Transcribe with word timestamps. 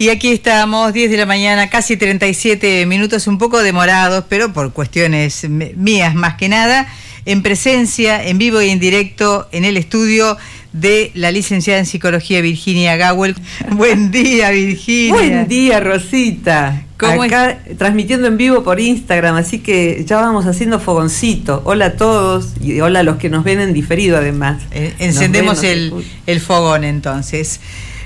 Y 0.00 0.08
aquí 0.08 0.28
estamos, 0.28 0.94
10 0.94 1.10
de 1.10 1.16
la 1.18 1.26
mañana, 1.26 1.68
casi 1.68 1.98
37 1.98 2.86
minutos, 2.86 3.26
un 3.26 3.36
poco 3.36 3.62
demorados, 3.62 4.24
pero 4.30 4.50
por 4.50 4.72
cuestiones 4.72 5.46
mías 5.50 6.14
más 6.14 6.36
que 6.36 6.48
nada, 6.48 6.88
en 7.26 7.42
presencia, 7.42 8.24
en 8.24 8.38
vivo 8.38 8.62
y 8.62 8.70
en 8.70 8.80
directo, 8.80 9.46
en 9.52 9.66
el 9.66 9.76
estudio 9.76 10.38
de 10.72 11.10
la 11.12 11.30
licenciada 11.30 11.80
en 11.80 11.84
psicología 11.84 12.40
Virginia 12.40 12.96
Gawel. 12.96 13.36
Buen 13.72 14.10
día, 14.10 14.48
Virginia. 14.52 15.12
Buen 15.12 15.48
día, 15.48 15.80
Rosita. 15.80 16.82
¿Cómo 16.96 17.24
Acá 17.24 17.58
transmitiendo 17.76 18.26
en 18.26 18.38
vivo 18.38 18.64
por 18.64 18.80
Instagram, 18.80 19.36
así 19.36 19.58
que 19.58 20.02
ya 20.06 20.16
vamos 20.16 20.46
haciendo 20.46 20.80
fogoncito. 20.80 21.60
Hola 21.66 21.84
a 21.84 21.92
todos 21.92 22.54
y 22.58 22.80
hola 22.80 23.00
a 23.00 23.02
los 23.02 23.18
que 23.18 23.28
nos 23.28 23.44
ven 23.44 23.60
en 23.60 23.74
diferido 23.74 24.16
además. 24.16 24.62
Eh, 24.70 24.94
encendemos 24.98 25.62
el, 25.62 25.92
el 26.26 26.40
fogón 26.40 26.84
entonces. 26.84 27.60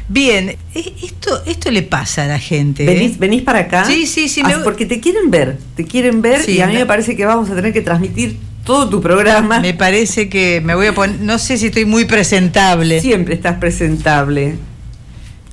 Bien, 0.08 0.50
e, 0.74 0.94
esto, 1.02 1.42
esto 1.46 1.70
le 1.70 1.82
pasa 1.82 2.24
a 2.24 2.26
la 2.26 2.38
gente. 2.38 2.84
¿Venís, 2.84 3.16
¿eh? 3.20 3.42
para 3.42 3.60
acá? 3.60 3.84
Sí, 3.84 4.06
sí, 4.06 4.28
sí. 4.28 4.42
Ah, 4.44 4.60
porque 4.62 4.86
te 4.86 5.00
quieren 5.00 5.30
ver, 5.30 5.58
te 5.76 5.84
quieren 5.84 6.20
ver 6.20 6.48
y 6.48 6.60
a 6.60 6.66
mí 6.66 6.74
me 6.74 6.86
parece 6.86 7.16
que 7.16 7.24
vamos 7.24 7.50
a 7.50 7.54
tener 7.54 7.72
que 7.72 7.80
transmitir 7.80 8.38
todo 8.64 8.88
tu 8.88 9.00
programa. 9.00 9.60
Me 9.60 9.74
parece 9.74 10.28
que 10.28 10.60
me 10.62 10.74
voy 10.74 10.88
a 10.88 10.94
poner, 10.94 11.20
no 11.20 11.38
sé 11.38 11.56
si 11.56 11.66
estoy 11.66 11.84
muy 11.84 12.04
presentable. 12.04 13.00
Siempre 13.00 13.34
estás 13.34 13.58
presentable. 13.58 14.56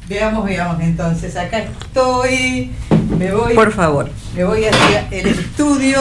Veamos, 0.10 0.46
veamos 0.46 0.82
entonces, 0.82 1.38
acá 1.38 1.60
estoy, 1.60 2.72
me 3.18 3.32
voy. 3.32 3.54
Por 3.54 3.72
favor. 3.72 4.10
Me 4.36 4.44
voy 4.44 4.66
hacia 4.66 5.08
el 5.12 5.28
estudio. 5.28 6.00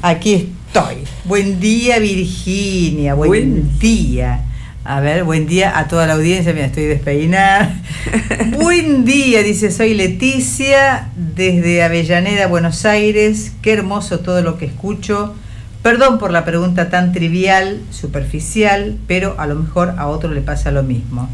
Aquí 0.00 0.54
estoy. 0.66 1.04
Buen 1.24 1.60
día, 1.60 1.98
Virginia. 1.98 3.12
Buen 3.12 3.78
día. 3.78 4.46
A 4.84 4.98
ver, 4.98 5.22
buen 5.22 5.46
día 5.46 5.78
a 5.78 5.86
toda 5.86 6.08
la 6.08 6.14
audiencia. 6.14 6.52
Mira, 6.52 6.66
estoy 6.66 6.86
despeinada. 6.86 7.80
buen 8.58 9.04
día, 9.04 9.44
dice, 9.44 9.70
soy 9.70 9.94
Leticia, 9.94 11.08
desde 11.14 11.84
Avellaneda, 11.84 12.48
Buenos 12.48 12.84
Aires. 12.84 13.52
Qué 13.62 13.74
hermoso 13.74 14.18
todo 14.18 14.42
lo 14.42 14.58
que 14.58 14.64
escucho. 14.64 15.36
Perdón 15.84 16.18
por 16.18 16.32
la 16.32 16.44
pregunta 16.44 16.90
tan 16.90 17.12
trivial, 17.12 17.80
superficial, 17.90 18.98
pero 19.06 19.36
a 19.38 19.46
lo 19.46 19.54
mejor 19.54 19.94
a 19.98 20.08
otro 20.08 20.32
le 20.32 20.40
pasa 20.40 20.72
lo 20.72 20.82
mismo. 20.82 21.28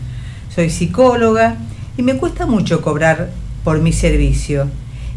Soy 0.54 0.68
psicóloga 0.68 1.56
y 1.96 2.02
me 2.02 2.18
cuesta 2.18 2.44
mucho 2.44 2.82
cobrar 2.82 3.30
por 3.64 3.80
mi 3.80 3.94
servicio. 3.94 4.68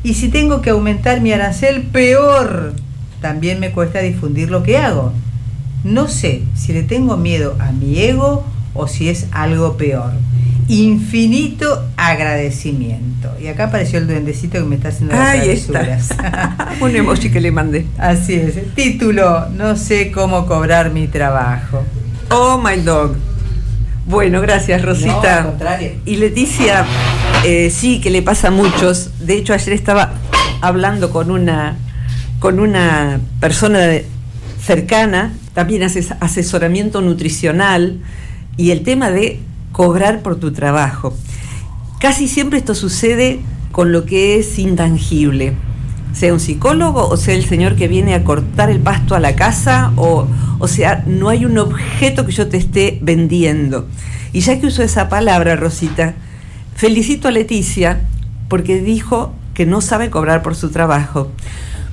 Y 0.04 0.14
si 0.14 0.30
tengo 0.30 0.62
que 0.62 0.70
aumentar 0.70 1.20
mi 1.20 1.34
arancel, 1.34 1.82
peor. 1.82 2.76
También 3.20 3.60
me 3.60 3.72
cuesta 3.72 4.00
difundir 4.00 4.50
lo 4.50 4.64
que 4.64 4.78
hago 4.78 5.12
no 5.84 6.08
sé 6.08 6.44
si 6.56 6.74
le 6.74 6.84
tengo 6.84 7.18
miedo 7.18 7.56
a 7.60 7.72
mi 7.72 8.00
ego 8.00 8.46
o 8.74 8.88
si 8.88 9.10
es 9.10 9.28
algo 9.32 9.78
peor. 9.78 10.12
Infinito 10.68 11.86
agradecimiento. 11.98 13.30
Y 13.42 13.48
acá 13.48 13.66
apareció 13.66 14.00
el 14.00 14.08
duendecito 14.08 14.60
que 14.60 14.64
me 14.64 14.76
está 14.76 14.90
haciendo 14.90 15.16
las 15.16 15.30
Ahí 15.30 15.50
está. 15.50 16.76
Un 16.80 16.96
emoji 16.96 17.30
que 17.30 17.42
le 17.42 17.52
mandé. 17.52 17.86
Así 17.98 18.36
es. 18.36 18.74
Título, 18.76 19.50
no 19.50 19.76
sé 19.76 20.12
cómo 20.12 20.46
cobrar 20.46 20.92
mi 20.92 21.08
trabajo. 21.08 21.84
Oh 22.30 22.58
my 22.58 22.78
dog. 22.82 23.16
Bueno, 24.06 24.42
gracias 24.42 24.82
Rosita. 24.82 25.54
Y 26.06 26.18
Leticia, 26.18 26.86
eh, 27.46 27.70
sí, 27.70 28.00
que 28.00 28.10
le 28.10 28.22
pasa 28.22 28.48
a 28.48 28.52
muchos. 28.52 29.12
De 29.20 29.36
hecho, 29.36 29.54
ayer 29.54 29.74
estaba 29.74 30.14
hablando 30.62 31.10
con 31.10 31.32
una, 31.32 31.78
con 32.40 32.60
una 32.60 33.20
persona 33.40 33.80
cercana 34.64 35.34
también 35.54 35.84
haces 35.84 36.14
asesoramiento 36.20 37.02
nutricional 37.02 38.00
y 38.58 38.72
el 38.72 38.84
tema 38.84 39.10
de 39.10 39.40
cobrar 39.72 40.22
por 40.22 40.38
tu 40.38 40.52
trabajo. 40.52 41.14
Casi 42.00 42.28
siempre 42.28 42.60
esto 42.60 42.76
sucede 42.76 43.40
con 43.72 43.92
lo 43.92 44.06
que 44.06 44.38
es 44.38 44.60
intangible, 44.60 45.54
sea 46.14 46.34
un 46.34 46.40
psicólogo 46.40 47.08
o 47.08 47.16
sea 47.16 47.36
el 47.36 47.46
señor 47.46 47.76
que 47.76 47.88
viene 47.88 48.14
a 48.16 48.24
cortar 48.24 48.70
el 48.70 48.80
pasto 48.80 49.16
a 49.16 49.20
la 49.20 49.36
casa 49.36 49.94
o, 49.96 50.28
o 50.60 50.68
sea, 50.68 51.04
no 51.08 51.30
hay 51.30 51.46
un 51.46 51.58
objeto 51.58 52.26
que 52.26 52.32
yo 52.32 52.48
te 52.48 52.58
esté 52.58 53.00
vendiendo. 53.02 53.88
Y 54.34 54.42
ya 54.42 54.60
que 54.60 54.68
uso 54.68 54.84
esa 54.84 55.10
palabra, 55.10 55.56
Rosita, 55.56 56.16
felicito 56.76 57.28
a 57.28 57.32
Leticia 57.32 58.02
porque 58.50 58.82
dijo 58.82 59.34
que 59.54 59.66
no 59.66 59.82
sabe 59.82 60.10
cobrar 60.10 60.42
por 60.42 60.56
su 60.56 60.70
trabajo 60.70 61.32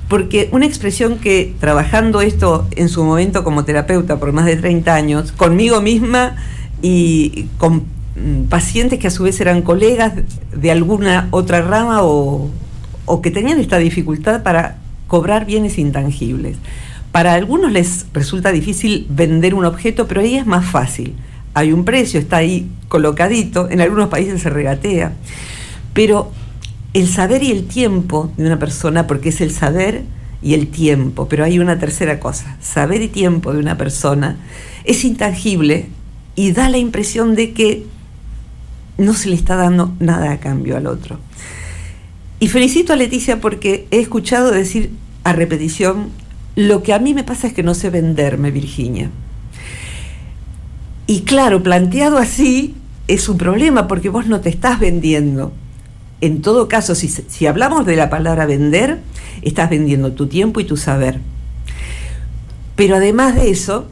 porque 0.09 0.49
una 0.51 0.65
expresión 0.65 1.19
que 1.19 1.53
trabajando 1.59 2.21
esto 2.21 2.67
en 2.75 2.89
su 2.89 3.03
momento 3.03 3.43
como 3.43 3.63
terapeuta 3.63 4.19
por 4.19 4.33
más 4.33 4.45
de 4.45 4.55
30 4.57 4.93
años, 4.93 5.31
conmigo 5.31 5.81
misma 5.81 6.35
y 6.81 7.45
con 7.59 7.83
mm, 8.15 8.45
pacientes 8.49 8.97
que 8.97 9.07
a 9.07 9.11
su 9.11 9.23
vez 9.23 9.39
eran 9.39 9.61
colegas 9.61 10.13
de 10.51 10.71
alguna 10.71 11.27
otra 11.29 11.61
rama 11.61 11.99
o, 12.01 12.49
que 13.21 13.31
tenían 13.31 13.59
esta 13.59 13.77
dificultad 13.77 14.41
para 14.41 14.77
cobrar 15.07 15.45
bienes 15.45 15.77
intangibles. 15.77 16.57
Para 17.11 17.33
algunos 17.33 17.71
les 17.71 18.07
resulta 18.11 18.51
difícil 18.51 19.05
vender 19.09 19.53
un 19.53 19.65
objeto, 19.65 20.07
pero 20.07 20.21
ahí 20.21 20.35
es 20.35 20.45
más 20.45 20.65
fácil. 20.65 21.15
Hay 21.53 21.71
un 21.71 21.85
precio, 21.85 22.19
está 22.19 22.37
ahí 22.37 22.67
colocadito, 22.87 23.69
en 23.69 23.81
algunos 23.81 24.09
países 24.09 24.41
se 24.41 24.49
regatea. 24.49 25.13
Pero 25.93 26.31
el 26.93 27.07
saber 27.07 27.43
y 27.43 27.51
el 27.51 27.67
tiempo 27.67 28.31
de 28.37 28.45
una 28.45 28.59
persona, 28.59 29.07
porque 29.07 29.29
es 29.29 29.41
el 29.41 29.51
saber 29.51 30.03
y 30.41 30.53
el 30.53 30.67
tiempo, 30.67 31.27
pero 31.27 31.43
hay 31.43 31.59
una 31.59 31.77
tercera 31.79 32.19
cosa, 32.19 32.57
saber 32.61 33.01
y 33.01 33.07
tiempo 33.07 33.53
de 33.53 33.59
una 33.59 33.77
persona 33.77 34.37
es 34.85 35.03
intangible 35.03 35.87
y 36.35 36.51
da 36.51 36.69
la 36.69 36.77
impresión 36.77 37.35
de 37.35 37.51
que 37.53 37.85
no 38.97 39.13
se 39.13 39.29
le 39.29 39.35
está 39.35 39.55
dando 39.55 39.93
nada 39.99 40.31
a 40.31 40.39
cambio 40.39 40.77
al 40.77 40.87
otro. 40.87 41.19
Y 42.39 42.47
felicito 42.47 42.93
a 42.93 42.95
Leticia 42.95 43.41
porque 43.41 43.87
he 43.91 43.99
escuchado 43.99 44.51
decir 44.51 44.91
a 45.23 45.33
repetición, 45.33 46.09
lo 46.55 46.83
que 46.83 46.93
a 46.93 46.99
mí 46.99 47.13
me 47.13 47.23
pasa 47.23 47.47
es 47.47 47.53
que 47.53 47.63
no 47.63 47.73
sé 47.73 47.89
venderme, 47.89 48.51
Virginia. 48.51 49.09
Y 51.05 51.21
claro, 51.21 51.61
planteado 51.63 52.17
así 52.17 52.75
es 53.07 53.27
un 53.27 53.37
problema 53.37 53.87
porque 53.87 54.09
vos 54.09 54.27
no 54.27 54.41
te 54.41 54.49
estás 54.49 54.79
vendiendo 54.79 55.51
en 56.21 56.41
todo 56.41 56.67
caso, 56.67 56.95
si, 56.95 57.45
hablamos 57.45 57.85
de 57.85 57.95
la 57.95 58.09
palabra 58.09 58.45
vender, 58.45 58.99
estás 59.41 59.69
vendiendo 59.69 60.11
tu 60.11 60.27
tiempo 60.27 60.59
y 60.59 60.65
tu 60.65 60.75
saber. 60.75 61.19
Pero 62.75 62.95
además 62.95 63.35
de 63.35 63.49
eso, 63.49 63.87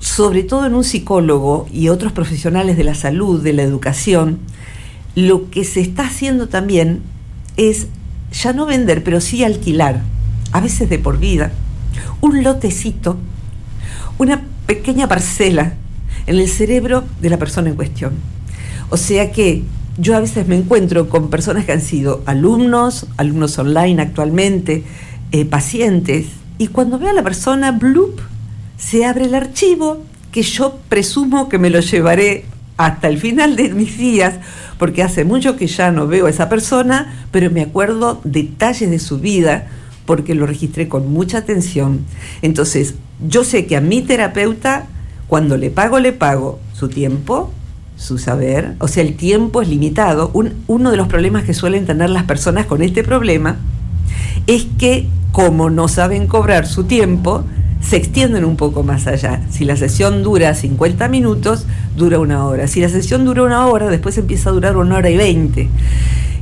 sobre 0.00 0.42
todo 0.42 0.66
en 0.66 0.74
un 0.74 0.84
psicólogo 0.84 1.66
y 1.72 1.88
otros 1.88 2.12
profesionales 2.12 2.76
de 2.76 2.84
la 2.84 2.94
salud, 2.94 3.42
de 3.42 3.54
la 3.54 3.62
educación, 3.62 4.38
lo 5.14 5.50
que 5.50 5.64
se 5.64 5.80
está 5.80 6.06
haciendo 6.06 6.48
también 6.48 7.02
es 7.56 7.88
ya 8.32 8.52
no 8.52 8.66
vender, 8.66 9.02
pero 9.02 9.20
sí 9.22 9.44
alquilar, 9.44 10.02
a 10.52 10.60
veces 10.60 10.90
de 10.90 10.98
por 10.98 11.18
vida, 11.18 11.52
un 12.20 12.42
lotecito, 12.42 13.16
una 14.18 14.42
pequeña 14.66 15.08
parcela 15.08 15.74
en 16.26 16.36
el 16.36 16.48
cerebro 16.48 17.04
de 17.20 17.30
la 17.30 17.38
persona 17.38 17.70
en 17.70 17.76
cuestión. 17.76 18.12
O 18.90 18.96
sea 18.98 19.32
que 19.32 19.62
yo 19.98 20.16
a 20.16 20.20
veces 20.20 20.46
me 20.46 20.56
encuentro 20.56 21.08
con 21.08 21.30
personas 21.30 21.64
que 21.64 21.72
han 21.72 21.80
sido 21.80 22.22
alumnos, 22.26 23.06
alumnos 23.16 23.58
online 23.58 24.02
actualmente, 24.02 24.84
eh, 25.32 25.44
pacientes, 25.44 26.26
y 26.58 26.68
cuando 26.68 26.98
veo 26.98 27.10
a 27.10 27.14
la 27.14 27.22
persona, 27.22 27.72
bloop, 27.72 28.20
se 28.78 29.04
abre 29.04 29.26
el 29.26 29.34
archivo 29.34 30.02
que 30.32 30.42
yo 30.42 30.78
presumo 30.88 31.48
que 31.48 31.58
me 31.58 31.70
lo 31.70 31.80
llevaré 31.80 32.44
hasta 32.76 33.08
el 33.08 33.18
final 33.18 33.56
de 33.56 33.70
mis 33.70 33.96
días, 33.96 34.34
porque 34.78 35.02
hace 35.02 35.24
mucho 35.24 35.56
que 35.56 35.66
ya 35.66 35.90
no 35.90 36.06
veo 36.06 36.26
a 36.26 36.30
esa 36.30 36.48
persona, 36.48 37.26
pero 37.30 37.50
me 37.50 37.62
acuerdo 37.62 38.20
detalles 38.24 38.90
de 38.90 38.98
su 38.98 39.18
vida 39.18 39.68
porque 40.04 40.34
lo 40.34 40.46
registré 40.46 40.88
con 40.88 41.10
mucha 41.10 41.38
atención. 41.38 42.04
Entonces, 42.42 42.94
yo 43.26 43.44
sé 43.44 43.66
que 43.66 43.76
a 43.76 43.80
mi 43.80 44.02
terapeuta, 44.02 44.86
cuando 45.26 45.56
le 45.56 45.70
pago, 45.70 45.98
le 45.98 46.12
pago 46.12 46.60
su 46.74 46.88
tiempo, 46.88 47.50
su 47.96 48.18
saber, 48.18 48.74
o 48.78 48.88
sea, 48.88 49.02
el 49.02 49.16
tiempo 49.16 49.62
es 49.62 49.68
limitado. 49.68 50.30
uno 50.32 50.90
de 50.90 50.96
los 50.96 51.08
problemas 51.08 51.44
que 51.44 51.54
suelen 51.54 51.86
tener 51.86 52.10
las 52.10 52.24
personas 52.24 52.66
con 52.66 52.82
este 52.82 53.02
problema 53.02 53.56
es 54.46 54.66
que 54.78 55.08
como 55.32 55.68
no 55.68 55.86
saben 55.86 56.26
cobrar 56.26 56.66
su 56.66 56.84
tiempo, 56.84 57.44
se 57.82 57.96
extienden 57.96 58.44
un 58.44 58.56
poco 58.56 58.82
más 58.82 59.06
allá. 59.06 59.42
Si 59.50 59.66
la 59.66 59.76
sesión 59.76 60.22
dura 60.22 60.54
50 60.54 61.08
minutos, 61.08 61.66
dura 61.94 62.18
una 62.18 62.46
hora. 62.46 62.66
Si 62.68 62.80
la 62.80 62.88
sesión 62.88 63.24
dura 63.24 63.42
una 63.42 63.66
hora, 63.66 63.88
después 63.88 64.16
empieza 64.16 64.48
a 64.48 64.52
durar 64.54 64.78
una 64.78 64.96
hora 64.96 65.10
y 65.10 65.16
veinte. 65.18 65.68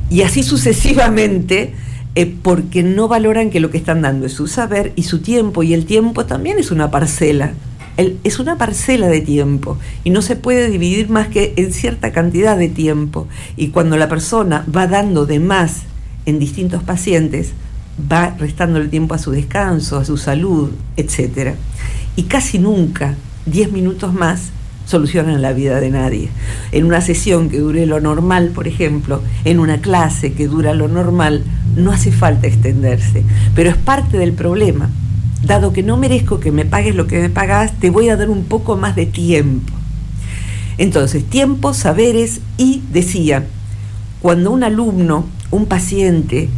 Y 0.09 0.21
así 0.21 0.43
sucesivamente, 0.43 1.73
eh, 2.15 2.33
porque 2.41 2.83
no 2.83 3.09
valoran 3.09 3.49
que 3.49 3.59
lo 3.59 3.69
que 3.69 3.77
están 3.77 4.01
dando 4.01 4.27
es 4.27 4.31
su 4.31 4.47
saber 4.47 4.93
y 4.95 5.03
su 5.03 5.19
tiempo, 5.19 5.61
y 5.61 5.73
el 5.73 5.85
tiempo 5.85 6.25
también 6.25 6.57
es 6.57 6.71
una 6.71 6.89
parcela. 6.89 7.51
Es 7.97 8.39
una 8.39 8.57
parcela 8.57 9.07
de 9.07 9.21
tiempo 9.21 9.77
y 10.03 10.09
no 10.09 10.21
se 10.21 10.35
puede 10.35 10.69
dividir 10.69 11.09
más 11.09 11.29
que 11.29 11.53
en 11.55 11.71
cierta 11.71 12.11
cantidad 12.11 12.57
de 12.57 12.69
tiempo. 12.69 13.27
Y 13.55 13.69
cuando 13.69 13.97
la 13.97 14.09
persona 14.09 14.65
va 14.73 14.87
dando 14.87 15.25
de 15.25 15.39
más 15.39 15.83
en 16.25 16.39
distintos 16.39 16.83
pacientes, 16.83 17.53
va 18.11 18.35
restando 18.37 18.79
el 18.79 18.89
tiempo 18.89 19.13
a 19.13 19.19
su 19.19 19.31
descanso, 19.31 19.97
a 19.97 20.05
su 20.05 20.17
salud, 20.17 20.71
etc. 20.97 21.55
Y 22.15 22.23
casi 22.23 22.59
nunca 22.59 23.15
10 23.45 23.71
minutos 23.71 24.13
más 24.13 24.49
solucionan 24.85 25.41
la 25.41 25.53
vida 25.53 25.79
de 25.79 25.89
nadie. 25.89 26.29
En 26.71 26.85
una 26.85 27.01
sesión 27.01 27.49
que 27.49 27.59
dure 27.59 27.85
lo 27.85 27.99
normal, 27.99 28.51
por 28.53 28.67
ejemplo, 28.67 29.21
en 29.43 29.59
una 29.59 29.79
clase 29.79 30.33
que 30.33 30.47
dura 30.47 30.73
lo 30.73 30.87
normal, 30.87 31.43
no 31.75 31.91
hace 31.91 32.11
falta 32.11 32.47
extenderse, 32.47 33.23
pero 33.55 33.69
es 33.69 33.77
parte 33.77 34.17
del 34.17 34.33
problema. 34.33 34.89
Dado 35.45 35.73
que 35.73 35.83
no 35.83 35.97
merezco 35.97 36.39
que 36.39 36.51
me 36.51 36.65
pagues 36.65 36.95
lo 36.95 37.07
que 37.07 37.19
me 37.19 37.29
pagas, 37.29 37.73
te 37.79 37.89
voy 37.89 38.09
a 38.09 38.17
dar 38.17 38.29
un 38.29 38.45
poco 38.45 38.77
más 38.77 38.95
de 38.95 39.05
tiempo. 39.05 39.73
Entonces, 40.77 41.23
tiempo, 41.23 41.73
saberes 41.73 42.41
y 42.57 42.81
decía, 42.91 43.45
cuando 44.21 44.51
un 44.51 44.63
alumno, 44.63 45.25
un 45.51 45.67
paciente, 45.67 46.49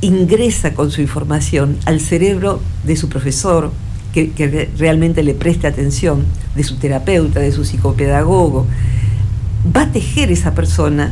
ingresa 0.00 0.74
con 0.74 0.90
su 0.90 1.00
información 1.00 1.78
al 1.86 2.00
cerebro 2.00 2.60
de 2.84 2.96
su 2.96 3.08
profesor, 3.08 3.72
que, 4.12 4.68
realmente 4.78 5.24
le 5.24 5.34
preste 5.34 5.66
atención, 5.66 6.24
de 6.54 6.62
su 6.62 6.76
terapeuta, 6.76 7.40
de 7.40 7.50
su 7.50 7.64
psicopedagogo, 7.64 8.66
va 9.74 9.82
a 9.82 9.92
tejer 9.92 10.30
esa 10.30 10.54
persona 10.54 11.10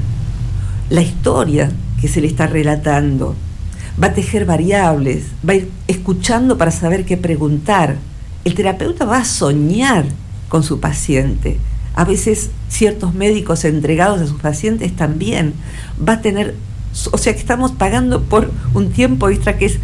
la 0.89 1.03
historia 1.03 1.73
que 2.01 2.09
se 2.09 2.21
le 2.21 2.27
está 2.27 2.47
relatando, 2.47 3.35
va 4.01 4.09
a 4.09 4.15
tejer 4.15 4.45
variables, 4.45 5.25
va 5.47 5.55
a 5.55 5.57
ir 5.57 5.71
escuchando 5.89 6.59
para 6.59 6.71
saber 6.71 7.05
qué 7.05 7.17
preguntar. 7.17 7.97
El 8.45 8.55
terapeuta 8.55 9.05
va 9.05 9.19
a 9.19 9.25
soñar 9.25 10.05
con 10.49 10.63
su 10.63 10.81
paciente. 10.81 11.59
A 11.95 12.05
veces 12.05 12.51
ciertos 12.69 13.15
médicos 13.15 13.65
entregados 13.65 14.21
a 14.21 14.27
sus 14.27 14.41
pacientes 14.41 14.95
también 14.95 15.55
va 16.07 16.15
a 16.15 16.21
tener 16.23 16.55
o 17.11 17.19
sea 17.19 17.33
que 17.33 17.39
estamos 17.39 17.73
pagando 17.73 18.23
por 18.23 18.51
un 18.75 18.91
tiempo 18.91 19.29
extra 19.31 19.57
que 19.57 19.67
es 19.67 19.79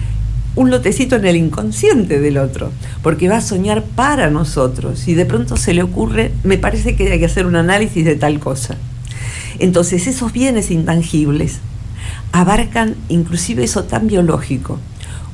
un 0.57 0.71
lotecito 0.71 1.17
en 1.17 1.25
el 1.25 1.37
inconsciente 1.37 2.21
del 2.21 2.37
otro, 2.37 2.73
porque 3.03 3.29
va 3.29 3.37
a 3.37 3.41
soñar 3.41 3.85
para 3.85 4.29
nosotros 4.29 5.07
y 5.07 5.15
de 5.15 5.25
pronto 5.25 5.57
se 5.57 5.73
le 5.73 5.83
ocurre, 5.83 6.33
me 6.43 6.59
parece 6.59 6.97
que 6.97 7.13
hay 7.13 7.19
que 7.19 7.27
hacer 7.27 7.47
un 7.47 7.55
análisis 7.55 8.05
de 8.05 8.17
tal 8.17 8.41
cosa. 8.41 8.77
Entonces 9.61 10.07
esos 10.07 10.33
bienes 10.33 10.71
intangibles 10.71 11.61
abarcan 12.33 12.95
inclusive 13.09 13.65
eso 13.65 13.85
tan 13.85 14.07
biológico, 14.07 14.79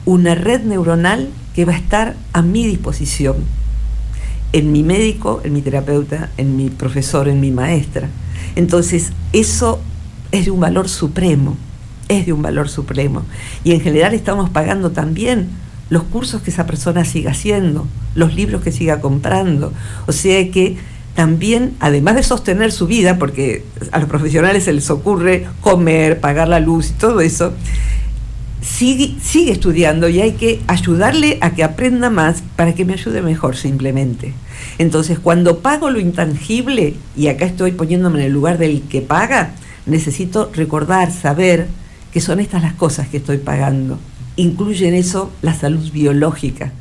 una 0.05 0.35
red 0.35 0.63
neuronal 0.63 1.29
que 1.55 1.65
va 1.65 1.73
a 1.73 1.77
estar 1.77 2.17
a 2.33 2.43
mi 2.43 2.67
disposición, 2.67 3.37
en 4.53 4.71
mi 4.73 4.83
médico, 4.83 5.41
en 5.45 5.53
mi 5.53 5.63
terapeuta, 5.63 6.31
en 6.37 6.57
mi 6.57 6.71
profesor, 6.71 7.29
en 7.29 7.41
mi 7.41 7.51
maestra. 7.51 8.09
Entonces 8.57 9.13
eso 9.33 9.81
es 10.31 10.45
de 10.45 10.51
un 10.51 10.61
valor 10.61 10.89
supremo, 10.89 11.57
es 12.09 12.27
de 12.27 12.33
un 12.33 12.43
valor 12.43 12.69
supremo. 12.69 13.23
Y 13.65 13.73
en 13.73 13.81
general 13.81 14.15
estamos 14.15 14.51
pagando 14.51 14.91
también 14.91 15.49
los 15.91 16.05
cursos 16.05 16.43
que 16.43 16.51
esa 16.51 16.67
persona 16.67 17.05
siga 17.05 17.33
haciendo, 17.33 17.87
los 18.15 18.35
libros 18.35 18.63
que 18.63 18.73
siga 18.73 19.01
comprando. 19.01 19.73
O 20.07 20.13
sea 20.13 20.51
que 20.51 20.77
también, 21.15 21.75
además 21.81 22.17
de 22.17 22.23
sostener 22.23 22.73
su 22.73 22.87
vida, 22.87 23.19
porque 23.19 23.65
a 23.93 24.01
los 24.01 24.09
profesionales 24.09 24.65
se 24.65 24.73
les 24.73 24.91
ocurre 24.91 25.47
comer, 25.61 26.21
pagar 26.21 26.49
la 26.49 26.61
luz 26.61 26.91
y 26.91 26.95
todo 26.95 27.21
eso, 27.21 27.53
sigue, 28.61 29.15
sigue 29.23 29.53
estudiando 29.53 30.09
y 30.09 30.21
hay 30.21 30.33
que 30.33 30.61
ayudarle 30.67 31.39
a 31.41 31.55
que 31.55 31.63
aprenda 31.63 32.11
más 32.11 32.43
para 32.57 32.75
que 32.75 32.85
me 32.85 32.95
ayude 32.95 33.23
mejor 33.23 33.57
simplemente. 33.57 34.35
Entonces, 34.79 35.19
cuando 35.19 35.61
pago 35.61 35.91
lo 35.91 36.01
intangible, 36.01 36.95
y 37.17 37.29
acá 37.29 37.45
estoy 37.45 37.73
poniéndome 37.73 38.21
en 38.21 38.27
el 38.27 38.33
lugar 38.33 38.59
del 38.59 38.83
que 38.83 39.01
paga, 39.01 39.55
necesito 39.87 40.51
recordar, 40.53 41.13
saber 41.13 41.69
que 42.13 42.21
son 42.21 42.41
estas 42.41 42.63
las 42.63 42.75
cosas 42.75 43.09
que 43.09 43.19
estoy 43.19 43.39
pagando. 43.39 43.99
Incluye 44.37 44.89
en 44.89 44.95
eso 44.95 45.31
la 45.43 45.55
salud 45.55 45.93
biológica, 45.93 46.73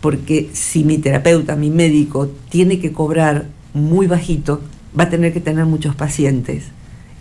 porque 0.00 0.50
si 0.52 0.84
mi 0.84 0.98
terapeuta, 0.98 1.56
mi 1.56 1.70
médico, 1.70 2.30
tiene 2.50 2.80
que 2.80 2.92
cobrar 2.92 3.46
muy 3.84 4.06
bajito, 4.06 4.60
va 4.98 5.04
a 5.04 5.10
tener 5.10 5.32
que 5.32 5.40
tener 5.40 5.66
muchos 5.66 5.94
pacientes. 5.94 6.64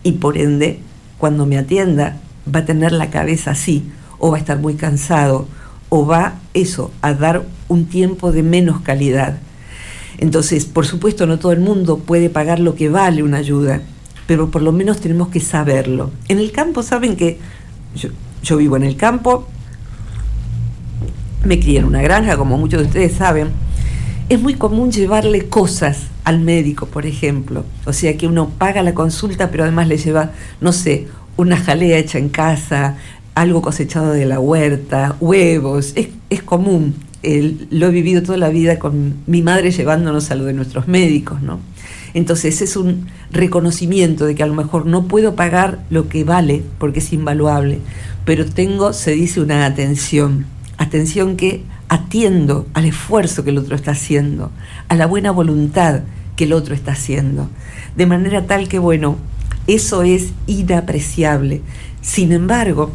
Y 0.03 0.13
por 0.13 0.37
ende, 0.37 0.79
cuando 1.17 1.45
me 1.45 1.57
atienda, 1.57 2.17
va 2.53 2.61
a 2.61 2.65
tener 2.65 2.91
la 2.91 3.09
cabeza 3.09 3.51
así, 3.51 3.83
o 4.19 4.31
va 4.31 4.37
a 4.37 4.39
estar 4.39 4.59
muy 4.59 4.75
cansado, 4.75 5.47
o 5.89 6.05
va 6.05 6.39
eso, 6.53 6.91
a 7.01 7.13
dar 7.13 7.45
un 7.67 7.85
tiempo 7.85 8.31
de 8.31 8.43
menos 8.43 8.81
calidad. 8.81 9.39
Entonces, 10.17 10.65
por 10.65 10.85
supuesto, 10.85 11.27
no 11.27 11.39
todo 11.39 11.51
el 11.51 11.59
mundo 11.59 11.99
puede 11.99 12.29
pagar 12.29 12.59
lo 12.59 12.75
que 12.75 12.89
vale 12.89 13.23
una 13.23 13.37
ayuda 13.37 13.81
pero 14.27 14.51
por 14.51 14.61
lo 14.61 14.73
menos 14.73 14.99
tenemos 14.99 15.29
que 15.29 15.39
saberlo. 15.39 16.11
En 16.27 16.37
el 16.37 16.51
campo, 16.51 16.83
saben 16.83 17.15
que 17.15 17.39
yo, 18.43 18.57
vivo 18.57 18.75
en 18.75 18.83
el 18.83 18.97
campo, 18.97 19.47
me 21.43 21.59
crié 21.59 21.79
en 21.79 21.85
una 21.85 22.01
granja, 22.01 22.37
como 22.37 22.57
muchos 22.57 22.81
de 22.81 22.87
ustedes 22.87 23.13
saben. 23.13 23.47
Es 24.29 24.41
muy 24.41 24.55
común 24.55 24.91
llevarle 24.91 25.47
cosas 25.47 26.07
al 26.25 26.41
médico, 26.41 26.87
por 26.87 27.05
ejemplo. 27.05 27.63
O 27.85 27.93
sea 27.93 28.17
que 28.17 28.27
uno 28.27 28.49
paga 28.49 28.83
la 28.83 28.93
consulta, 28.93 29.49
pero 29.49 29.63
además 29.63 29.87
le 29.87 29.97
lleva, 29.97 30.31
no 30.59 30.73
sé, 30.73 31.07
una 31.37 31.55
jalea 31.55 31.97
hecha 31.97 32.17
en 32.17 32.27
casa, 32.27 32.97
algo 33.35 33.61
cosechado 33.61 34.11
de 34.11 34.25
la 34.25 34.41
huerta, 34.41 35.15
huevos. 35.21 35.93
Es, 35.95 36.09
es 36.29 36.43
común. 36.43 36.95
lo 37.23 37.87
he 37.87 37.91
vivido 37.91 38.21
toda 38.21 38.37
la 38.37 38.49
vida 38.49 38.79
con 38.79 39.15
mi 39.27 39.41
madre 39.41 39.71
llevándonos 39.71 40.29
a 40.29 40.35
lo 40.35 40.43
de 40.43 40.53
nuestros 40.53 40.89
médicos, 40.89 41.41
¿no? 41.41 41.59
Entonces 42.13 42.61
es 42.61 42.75
un 42.75 43.07
reconocimiento 43.31 44.25
de 44.25 44.35
que 44.35 44.43
a 44.43 44.47
lo 44.47 44.55
mejor 44.55 44.87
no 44.87 45.07
puedo 45.07 45.35
pagar 45.35 45.79
lo 45.89 46.09
que 46.09 46.25
vale 46.25 46.63
porque 46.79 46.99
es 46.99 47.13
invaluable, 47.13 47.79
pero 48.25 48.45
tengo, 48.45 48.91
se 48.91 49.11
dice, 49.11 49.39
una 49.39 49.65
atención, 49.65 50.45
atención 50.77 51.37
que 51.37 51.61
atiendo 51.89 52.67
al 52.73 52.85
esfuerzo 52.85 53.43
que 53.43 53.51
el 53.51 53.57
otro 53.57 53.75
está 53.75 53.91
haciendo, 53.91 54.51
a 54.89 54.95
la 54.95 55.05
buena 55.05 55.31
voluntad 55.31 56.01
que 56.35 56.43
el 56.43 56.53
otro 56.53 56.75
está 56.75 56.91
haciendo, 56.91 57.49
de 57.95 58.05
manera 58.05 58.45
tal 58.45 58.67
que, 58.67 58.79
bueno, 58.79 59.17
eso 59.65 60.03
es 60.03 60.31
inapreciable. 60.45 61.61
Sin 62.01 62.31
embargo, 62.31 62.91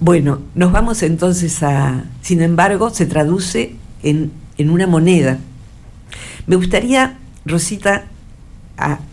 bueno, 0.00 0.40
nos 0.54 0.70
vamos 0.70 1.02
entonces 1.02 1.62
a, 1.62 2.04
sin 2.22 2.42
embargo, 2.42 2.90
se 2.90 3.06
traduce 3.06 3.74
en, 4.02 4.30
en 4.58 4.70
una 4.70 4.86
moneda. 4.86 5.38
Me 6.46 6.56
gustaría 6.56 7.18
Rosita, 7.44 8.04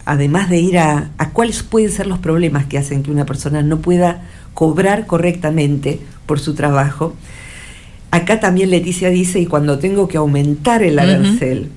además 0.06 0.50
de 0.50 0.60
ir 0.60 0.78
a, 0.78 1.10
cuáles 1.34 1.64
pueden 1.64 1.92
ser 1.92 2.08
los 2.08 2.20
problemas 2.20 2.66
que 2.66 2.78
hacen 2.78 3.02
que 3.02 3.12
una 3.12 3.26
persona 3.26 3.64
no 3.64 3.80
pueda 3.80 4.24
cobrar 4.54 5.08
correctamente 5.08 6.00
por 6.26 6.40
su 6.40 6.54
trabajo, 6.54 7.14
acá 8.16 8.40
también 8.40 8.70
Leticia 8.70 9.10
dice, 9.10 9.40
y 9.40 9.46
cuando 9.46 9.80
tengo 9.80 10.08
que 10.08 10.18
aumentar 10.18 10.84
el 10.84 11.00
arancel, 11.00 11.70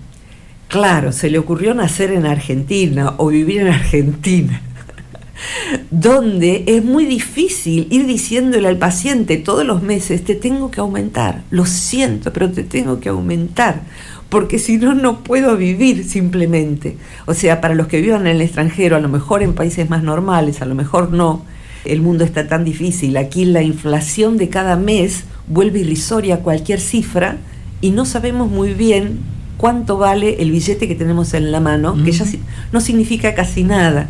claro, 0.68 1.12
se 1.12 1.30
le 1.30 1.38
ocurrió 1.38 1.74
nacer 1.74 2.12
en 2.12 2.26
Argentina 2.26 3.14
o 3.16 3.28
vivir 3.28 3.62
en 3.62 3.68
Argentina 3.68 4.62
donde 5.90 6.64
es 6.66 6.84
muy 6.84 7.04
difícil 7.06 7.86
ir 7.90 8.06
diciéndole 8.06 8.68
al 8.68 8.78
paciente 8.78 9.36
todos 9.36 9.64
los 9.64 9.82
meses, 9.82 10.24
te 10.24 10.34
tengo 10.34 10.70
que 10.70 10.80
aumentar, 10.80 11.42
lo 11.50 11.66
siento, 11.66 12.32
pero 12.32 12.50
te 12.50 12.64
tengo 12.64 13.00
que 13.00 13.08
aumentar, 13.08 13.82
porque 14.28 14.58
si 14.58 14.76
no, 14.76 14.94
no 14.94 15.24
puedo 15.24 15.56
vivir 15.56 16.04
simplemente. 16.04 16.96
O 17.26 17.34
sea, 17.34 17.60
para 17.60 17.74
los 17.74 17.86
que 17.86 18.00
vivan 18.00 18.26
en 18.26 18.36
el 18.36 18.42
extranjero, 18.42 18.96
a 18.96 19.00
lo 19.00 19.08
mejor 19.08 19.42
en 19.42 19.54
países 19.54 19.88
más 19.88 20.02
normales, 20.02 20.60
a 20.60 20.66
lo 20.66 20.74
mejor 20.74 21.12
no, 21.12 21.44
el 21.84 22.00
mundo 22.00 22.24
está 22.24 22.46
tan 22.48 22.64
difícil. 22.64 23.16
Aquí 23.16 23.44
la 23.44 23.62
inflación 23.62 24.36
de 24.36 24.48
cada 24.48 24.76
mes 24.76 25.24
vuelve 25.46 25.80
irrisoria 25.80 26.40
cualquier 26.40 26.80
cifra 26.80 27.36
y 27.80 27.90
no 27.90 28.04
sabemos 28.04 28.50
muy 28.50 28.74
bien 28.74 29.18
cuánto 29.56 29.98
vale 29.98 30.40
el 30.40 30.50
billete 30.50 30.88
que 30.88 30.94
tenemos 30.94 31.34
en 31.34 31.52
la 31.52 31.60
mano, 31.60 32.02
que 32.04 32.12
ya 32.12 32.24
no 32.72 32.80
significa 32.80 33.34
casi 33.34 33.64
nada. 33.64 34.08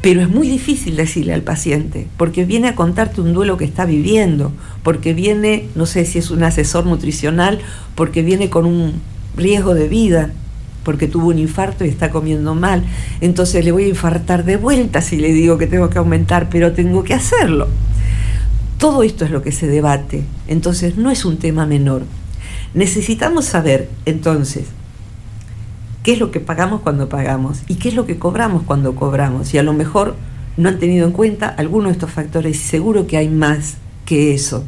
Pero 0.00 0.20
es 0.20 0.28
muy 0.28 0.48
difícil 0.48 0.94
decirle 0.94 1.34
al 1.34 1.42
paciente, 1.42 2.06
porque 2.16 2.44
viene 2.44 2.68
a 2.68 2.76
contarte 2.76 3.20
un 3.20 3.34
duelo 3.34 3.56
que 3.56 3.64
está 3.64 3.84
viviendo, 3.84 4.52
porque 4.84 5.12
viene, 5.12 5.66
no 5.74 5.86
sé 5.86 6.04
si 6.04 6.18
es 6.18 6.30
un 6.30 6.44
asesor 6.44 6.86
nutricional, 6.86 7.58
porque 7.96 8.22
viene 8.22 8.48
con 8.48 8.64
un 8.64 9.00
riesgo 9.36 9.74
de 9.74 9.88
vida 9.88 10.30
porque 10.84 11.08
tuvo 11.08 11.28
un 11.28 11.38
infarto 11.38 11.84
y 11.84 11.88
está 11.88 12.10
comiendo 12.10 12.54
mal. 12.54 12.84
Entonces 13.20 13.64
le 13.64 13.72
voy 13.72 13.84
a 13.84 13.88
infartar 13.88 14.44
de 14.44 14.56
vuelta 14.56 15.00
si 15.00 15.16
le 15.16 15.32
digo 15.32 15.58
que 15.58 15.66
tengo 15.66 15.90
que 15.90 15.98
aumentar, 15.98 16.48
pero 16.50 16.72
tengo 16.72 17.04
que 17.04 17.14
hacerlo. 17.14 17.68
Todo 18.78 19.02
esto 19.02 19.24
es 19.24 19.30
lo 19.30 19.42
que 19.42 19.52
se 19.52 19.66
debate. 19.66 20.22
Entonces 20.46 20.96
no 20.96 21.10
es 21.10 21.24
un 21.24 21.38
tema 21.38 21.66
menor. 21.66 22.04
Necesitamos 22.74 23.44
saber 23.44 23.88
entonces 24.04 24.66
qué 26.02 26.12
es 26.12 26.20
lo 26.20 26.30
que 26.30 26.40
pagamos 26.40 26.80
cuando 26.80 27.08
pagamos 27.08 27.60
y 27.68 27.74
qué 27.74 27.88
es 27.88 27.94
lo 27.94 28.06
que 28.06 28.18
cobramos 28.18 28.62
cuando 28.62 28.94
cobramos. 28.94 29.52
Y 29.52 29.58
a 29.58 29.62
lo 29.62 29.72
mejor 29.72 30.16
no 30.56 30.68
han 30.68 30.78
tenido 30.78 31.06
en 31.06 31.12
cuenta 31.12 31.48
algunos 31.48 31.88
de 31.90 31.92
estos 31.92 32.10
factores 32.10 32.56
y 32.56 32.60
seguro 32.60 33.06
que 33.06 33.16
hay 33.16 33.28
más 33.28 33.76
que 34.04 34.34
eso. 34.34 34.64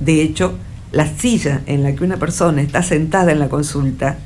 De 0.00 0.22
hecho, 0.22 0.54
la 0.90 1.06
silla 1.06 1.62
en 1.66 1.82
la 1.82 1.94
que 1.94 2.04
una 2.04 2.16
persona 2.16 2.62
está 2.62 2.82
sentada 2.82 3.32
en 3.32 3.38
la 3.38 3.48
consulta, 3.48 4.18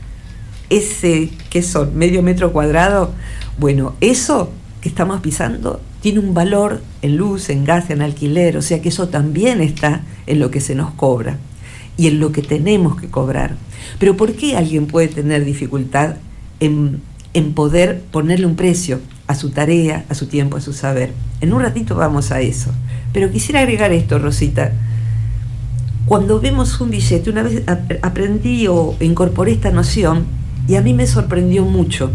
ese 0.71 1.31
que 1.51 1.63
son 1.63 1.97
medio 1.97 2.23
metro 2.23 2.53
cuadrado, 2.53 3.13
bueno, 3.59 3.95
eso 4.01 4.53
que 4.81 4.89
estamos 4.89 5.21
pisando 5.21 5.81
tiene 6.01 6.21
un 6.21 6.35
valor 6.35 6.81
en 7.03 7.17
luz, 7.17 7.51
en 7.51 7.65
gas, 7.65 7.91
en 7.91 8.03
alquiler, 8.03 8.57
o 8.57 8.63
sea 8.63 8.81
que 8.81 8.91
eso 8.91 9.09
también 9.09 9.61
está 9.61 10.03
en 10.27 10.39
lo 10.39 10.51
que 10.51 10.61
se 10.61 10.75
nos 10.75 10.93
cobra 10.93 11.39
y 11.97 12.07
en 12.07 12.21
lo 12.21 12.33
que 12.33 12.43
tenemos 12.43 13.01
que 13.01 13.09
cobrar. 13.09 13.57
Pero 13.99 14.17
¿por 14.17 14.35
qué 14.35 14.57
alguien 14.57 14.87
puede 14.87 15.09
tener 15.09 15.45
dificultad 15.45 16.17
en, 16.61 17.01
en 17.35 17.53
poder 17.55 18.01
ponerle 18.13 18.47
un 18.47 18.55
precio 18.55 19.01
a 19.27 19.35
su 19.35 19.51
tarea, 19.51 20.05
a 20.09 20.15
su 20.15 20.27
tiempo, 20.27 20.57
a 20.57 20.61
su 20.61 20.73
saber? 20.73 21.13
En 21.41 21.53
un 21.53 21.63
ratito 21.63 21.97
vamos 21.97 22.31
a 22.31 22.41
eso. 22.41 22.71
Pero 23.13 23.33
quisiera 23.33 23.61
agregar 23.61 23.93
esto, 23.93 24.19
Rosita. 24.19 24.73
Cuando 26.07 26.41
vemos 26.41 26.81
un 26.81 26.91
billete, 26.91 27.29
una 27.29 27.43
vez 27.43 27.63
aprendí 28.03 28.67
o 28.69 28.97
incorporé 29.01 29.53
esta 29.53 29.71
noción 29.71 30.38
y 30.69 30.77
a 30.77 30.83
mí 30.83 30.93
me 30.93 31.07
sorprendió 31.07 31.65
mucho. 31.65 32.13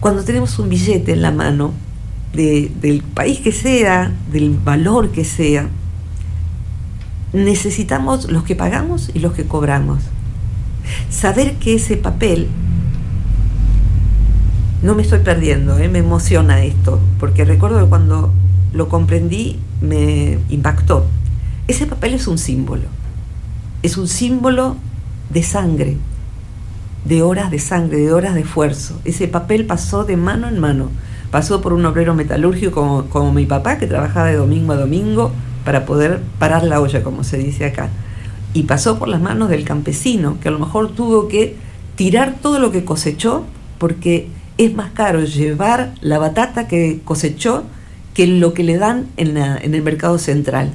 Cuando 0.00 0.24
tenemos 0.24 0.58
un 0.58 0.68
billete 0.68 1.12
en 1.12 1.22
la 1.22 1.30
mano, 1.30 1.72
del 2.32 3.02
país 3.14 3.40
que 3.40 3.52
sea, 3.52 4.12
del 4.30 4.50
valor 4.50 5.10
que 5.10 5.24
sea, 5.24 5.68
necesitamos 7.32 8.30
los 8.30 8.42
que 8.42 8.56
pagamos 8.56 9.10
y 9.14 9.20
los 9.20 9.32
que 9.32 9.44
cobramos. 9.44 10.02
Saber 11.10 11.54
que 11.54 11.74
ese 11.74 11.96
papel, 11.96 12.48
no 14.82 14.94
me 14.94 15.02
estoy 15.02 15.20
perdiendo, 15.20 15.78
¿eh? 15.78 15.88
me 15.88 16.00
emociona 16.00 16.64
esto, 16.64 17.00
porque 17.20 17.44
recuerdo 17.44 17.80
que 17.80 17.88
cuando 17.88 18.32
lo 18.72 18.88
comprendí 18.88 19.58
me 19.80 20.38
impactó. 20.48 21.06
Ese 21.68 21.86
papel 21.86 22.14
es 22.14 22.26
un 22.26 22.38
símbolo, 22.38 22.84
es 23.82 23.96
un 23.96 24.08
símbolo 24.08 24.76
de 25.30 25.42
sangre, 25.42 25.96
de 27.04 27.22
horas 27.22 27.50
de 27.50 27.58
sangre, 27.58 27.98
de 27.98 28.12
horas 28.12 28.34
de 28.34 28.40
esfuerzo. 28.40 29.00
Ese 29.04 29.28
papel 29.28 29.66
pasó 29.66 30.04
de 30.04 30.16
mano 30.16 30.48
en 30.48 30.58
mano 30.58 30.90
pasó 31.30 31.60
por 31.60 31.72
un 31.72 31.84
obrero 31.86 32.14
metalúrgico 32.14 33.06
como, 33.08 33.32
mi 33.32 33.46
papá, 33.46 33.78
que 33.78 33.86
trabajaba 33.86 34.26
de 34.26 34.36
domingo 34.36 34.72
a 34.72 34.76
domingo 34.76 35.32
para 35.64 35.86
poder 35.86 36.20
parar 36.38 36.64
la 36.64 36.80
olla, 36.80 37.02
como 37.02 37.24
se 37.24 37.38
dice 37.38 37.64
acá. 37.64 37.88
Y 38.52 38.64
pasó 38.64 38.98
por 38.98 39.08
las 39.08 39.20
manos 39.20 39.48
del 39.48 39.64
campesino, 39.64 40.38
que 40.40 40.48
a 40.48 40.52
lo 40.52 40.58
mejor 40.58 40.92
tuvo 40.92 41.28
que 41.28 41.56
tirar 41.94 42.36
todo 42.40 42.58
lo 42.58 42.72
que 42.72 42.84
cosechó, 42.84 43.44
porque 43.78 44.28
es 44.58 44.74
más 44.74 44.90
caro 44.92 45.22
llevar 45.24 45.92
la 46.00 46.18
batata 46.18 46.66
que 46.66 47.00
cosechó 47.04 47.64
que 48.12 48.26
lo 48.26 48.52
que 48.52 48.64
le 48.64 48.76
dan 48.76 49.06
en, 49.16 49.36
en 49.36 49.74
el 49.74 49.82
mercado 49.82 50.18
central. 50.18 50.70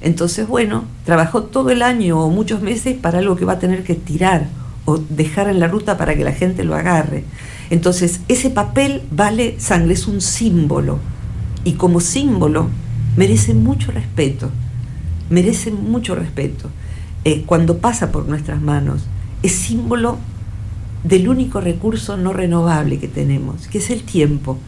Entonces, 0.00 0.48
bueno, 0.48 0.84
trabajó 1.04 1.44
todo 1.44 1.70
el 1.70 1.82
año 1.82 2.18
o 2.18 2.30
muchos 2.30 2.62
meses 2.62 2.96
para 2.96 3.18
algo 3.18 3.36
que 3.36 3.44
va 3.44 3.54
a 3.54 3.58
tener 3.58 3.84
que 3.84 3.94
tirar 3.94 4.48
o 4.84 4.98
dejar 4.98 5.48
en 5.48 5.60
la 5.60 5.68
ruta 5.68 5.96
para 5.96 6.14
que 6.14 6.24
la 6.24 6.32
gente 6.32 6.64
lo 6.64 6.74
agarre. 6.74 7.24
Entonces, 7.70 8.20
ese 8.28 8.50
papel 8.50 9.02
vale 9.10 9.56
sangre, 9.58 9.94
es 9.94 10.06
un 10.06 10.20
símbolo. 10.20 10.98
Y 11.64 11.74
como 11.74 12.00
símbolo 12.00 12.68
merece 13.16 13.54
mucho 13.54 13.92
respeto, 13.92 14.50
merece 15.28 15.70
mucho 15.70 16.14
respeto. 16.14 16.70
Eh, 17.24 17.44
cuando 17.46 17.78
pasa 17.78 18.10
por 18.10 18.26
nuestras 18.26 18.62
manos, 18.62 19.02
es 19.42 19.52
símbolo 19.52 20.18
del 21.04 21.28
único 21.28 21.60
recurso 21.60 22.16
no 22.16 22.32
renovable 22.32 22.98
que 22.98 23.08
tenemos, 23.08 23.68
que 23.68 23.78
es 23.78 23.90
el 23.90 24.02
tiempo. 24.02 24.58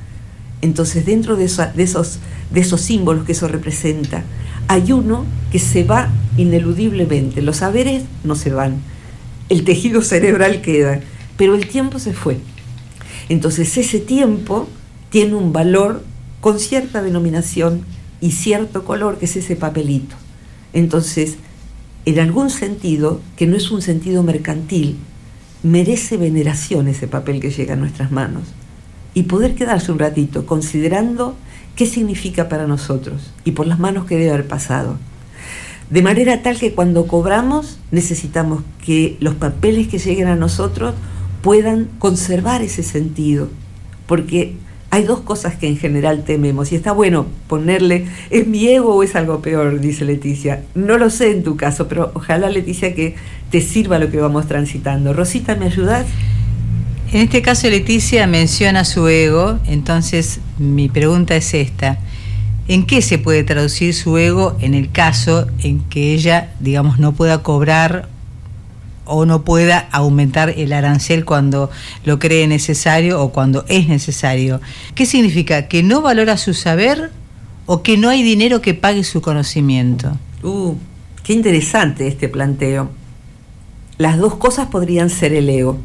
Entonces, 0.60 1.04
dentro 1.04 1.36
de, 1.36 1.44
esos 1.44 2.80
símbolos 2.80 3.24
que 3.24 3.32
eso 3.32 3.48
representa, 3.48 4.22
hay 4.68 4.92
uno 4.92 5.24
que 5.50 5.58
se 5.58 5.84
va 5.84 6.08
ineludiblemente. 6.36 7.42
Los 7.42 7.58
saberes 7.58 8.04
no 8.22 8.36
se 8.36 8.50
van, 8.50 8.76
el 9.48 9.64
tejido 9.64 10.02
cerebral 10.02 10.62
queda, 10.62 11.00
pero 11.36 11.54
el 11.54 11.68
tiempo 11.68 11.98
se 11.98 12.12
fue. 12.12 12.38
Entonces 13.28 13.76
ese 13.76 13.98
tiempo 13.98 14.68
tiene 15.10 15.34
un 15.34 15.52
valor 15.52 16.02
con 16.40 16.58
cierta 16.58 17.02
denominación 17.02 17.84
y 18.20 18.32
cierto 18.32 18.84
color, 18.84 19.18
que 19.18 19.26
es 19.26 19.36
ese 19.36 19.56
papelito. 19.56 20.16
Entonces, 20.72 21.36
en 22.04 22.18
algún 22.18 22.50
sentido, 22.50 23.20
que 23.36 23.46
no 23.46 23.56
es 23.56 23.70
un 23.70 23.82
sentido 23.82 24.22
mercantil, 24.22 24.96
merece 25.62 26.16
veneración 26.16 26.88
ese 26.88 27.06
papel 27.06 27.40
que 27.40 27.50
llega 27.50 27.74
a 27.74 27.76
nuestras 27.76 28.10
manos. 28.10 28.44
Y 29.14 29.24
poder 29.24 29.54
quedarse 29.54 29.92
un 29.92 29.98
ratito 29.98 30.46
considerando 30.46 31.36
qué 31.76 31.86
significa 31.86 32.48
para 32.48 32.66
nosotros 32.66 33.30
y 33.44 33.52
por 33.52 33.66
las 33.66 33.78
manos 33.78 34.06
que 34.06 34.16
debe 34.16 34.30
haber 34.30 34.48
pasado. 34.48 34.98
De 35.92 36.00
manera 36.00 36.40
tal 36.40 36.58
que 36.58 36.72
cuando 36.72 37.06
cobramos 37.06 37.78
necesitamos 37.90 38.62
que 38.82 39.18
los 39.20 39.34
papeles 39.34 39.88
que 39.88 39.98
lleguen 39.98 40.26
a 40.26 40.36
nosotros 40.36 40.94
puedan 41.42 41.90
conservar 41.98 42.62
ese 42.62 42.82
sentido, 42.82 43.50
porque 44.06 44.54
hay 44.88 45.04
dos 45.04 45.20
cosas 45.20 45.56
que 45.56 45.68
en 45.68 45.76
general 45.76 46.24
tememos 46.24 46.72
y 46.72 46.76
está 46.76 46.92
bueno 46.92 47.26
ponerle, 47.46 48.06
¿es 48.30 48.46
mi 48.46 48.68
ego 48.68 48.94
o 48.94 49.02
es 49.02 49.14
algo 49.16 49.42
peor? 49.42 49.80
Dice 49.80 50.06
Leticia. 50.06 50.62
No 50.74 50.96
lo 50.96 51.10
sé 51.10 51.30
en 51.30 51.42
tu 51.42 51.58
caso, 51.58 51.88
pero 51.88 52.10
ojalá 52.14 52.48
Leticia 52.48 52.94
que 52.94 53.14
te 53.50 53.60
sirva 53.60 53.98
lo 53.98 54.10
que 54.10 54.16
vamos 54.16 54.48
transitando. 54.48 55.12
Rosita, 55.12 55.56
¿me 55.56 55.66
ayudas? 55.66 56.06
En 57.12 57.20
este 57.20 57.42
caso 57.42 57.68
Leticia 57.68 58.26
menciona 58.26 58.86
su 58.86 59.06
ego, 59.08 59.58
entonces 59.66 60.40
mi 60.58 60.88
pregunta 60.88 61.36
es 61.36 61.52
esta. 61.52 61.98
¿En 62.68 62.86
qué 62.86 63.02
se 63.02 63.18
puede 63.18 63.42
traducir 63.42 63.92
su 63.94 64.16
ego 64.18 64.56
en 64.60 64.74
el 64.74 64.90
caso 64.90 65.46
en 65.62 65.80
que 65.80 66.14
ella, 66.14 66.52
digamos, 66.60 66.98
no 66.98 67.12
pueda 67.12 67.42
cobrar 67.42 68.08
o 69.04 69.26
no 69.26 69.42
pueda 69.42 69.88
aumentar 69.90 70.50
el 70.50 70.72
arancel 70.72 71.24
cuando 71.24 71.70
lo 72.04 72.18
cree 72.18 72.46
necesario 72.46 73.20
o 73.20 73.32
cuando 73.32 73.64
es 73.68 73.88
necesario. 73.88 74.60
¿Qué 74.94 75.06
significa? 75.06 75.66
¿Que 75.68 75.82
no 75.82 76.02
valora 76.02 76.36
su 76.36 76.54
saber 76.54 77.10
o 77.66 77.82
que 77.82 77.96
no 77.96 78.08
hay 78.08 78.22
dinero 78.22 78.60
que 78.60 78.74
pague 78.74 79.02
su 79.04 79.20
conocimiento? 79.20 80.16
Uh, 80.42 80.74
qué 81.24 81.32
interesante 81.32 82.06
este 82.06 82.28
planteo. 82.28 82.90
Las 83.98 84.18
dos 84.18 84.36
cosas 84.36 84.68
podrían 84.68 85.10
ser 85.10 85.32
el 85.32 85.48
ego, 85.48 85.78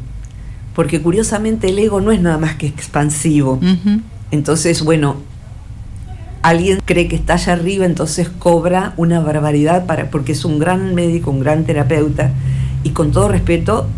porque 0.74 1.02
curiosamente 1.02 1.68
el 1.68 1.78
ego 1.78 2.00
no 2.00 2.12
es 2.12 2.20
nada 2.20 2.38
más 2.38 2.56
que 2.56 2.66
expansivo. 2.66 3.60
Entonces, 4.30 4.82
bueno, 4.82 5.16
alguien 6.42 6.80
cree 6.84 7.08
que 7.08 7.16
está 7.16 7.34
allá 7.34 7.54
arriba, 7.54 7.84
entonces 7.84 8.28
cobra 8.28 8.94
una 8.96 9.20
barbaridad 9.20 9.86
para, 9.86 10.10
porque 10.10 10.32
es 10.32 10.44
un 10.44 10.58
gran 10.58 10.94
médico, 10.94 11.30
un 11.30 11.40
gran 11.40 11.64
terapeuta, 11.64 12.32
y 12.84 12.90
con 12.90 13.10
todo 13.10 13.28
respeto, 13.28 13.88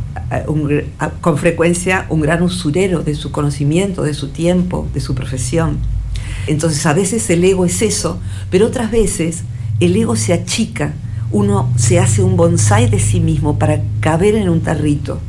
con 1.20 1.38
frecuencia 1.38 2.06
un 2.08 2.20
gran 2.20 2.42
usurero 2.42 3.02
de 3.02 3.14
su 3.14 3.30
conocimiento, 3.30 4.02
de 4.02 4.14
su 4.14 4.28
tiempo, 4.28 4.88
de 4.94 5.00
su 5.00 5.14
profesión. 5.14 5.78
Entonces 6.46 6.86
a 6.86 6.92
veces 6.92 7.28
el 7.30 7.44
ego 7.44 7.64
es 7.64 7.82
eso, 7.82 8.18
pero 8.50 8.66
otras 8.66 8.90
veces 8.90 9.42
el 9.80 9.96
ego 9.96 10.16
se 10.16 10.32
achica, 10.32 10.92
uno 11.30 11.70
se 11.76 12.00
hace 12.00 12.22
un 12.22 12.36
bonsai 12.36 12.88
de 12.88 12.98
sí 12.98 13.20
mismo 13.20 13.58
para 13.58 13.80
caber 14.00 14.34
en 14.34 14.48
un 14.48 14.60
tarrito, 14.60 15.20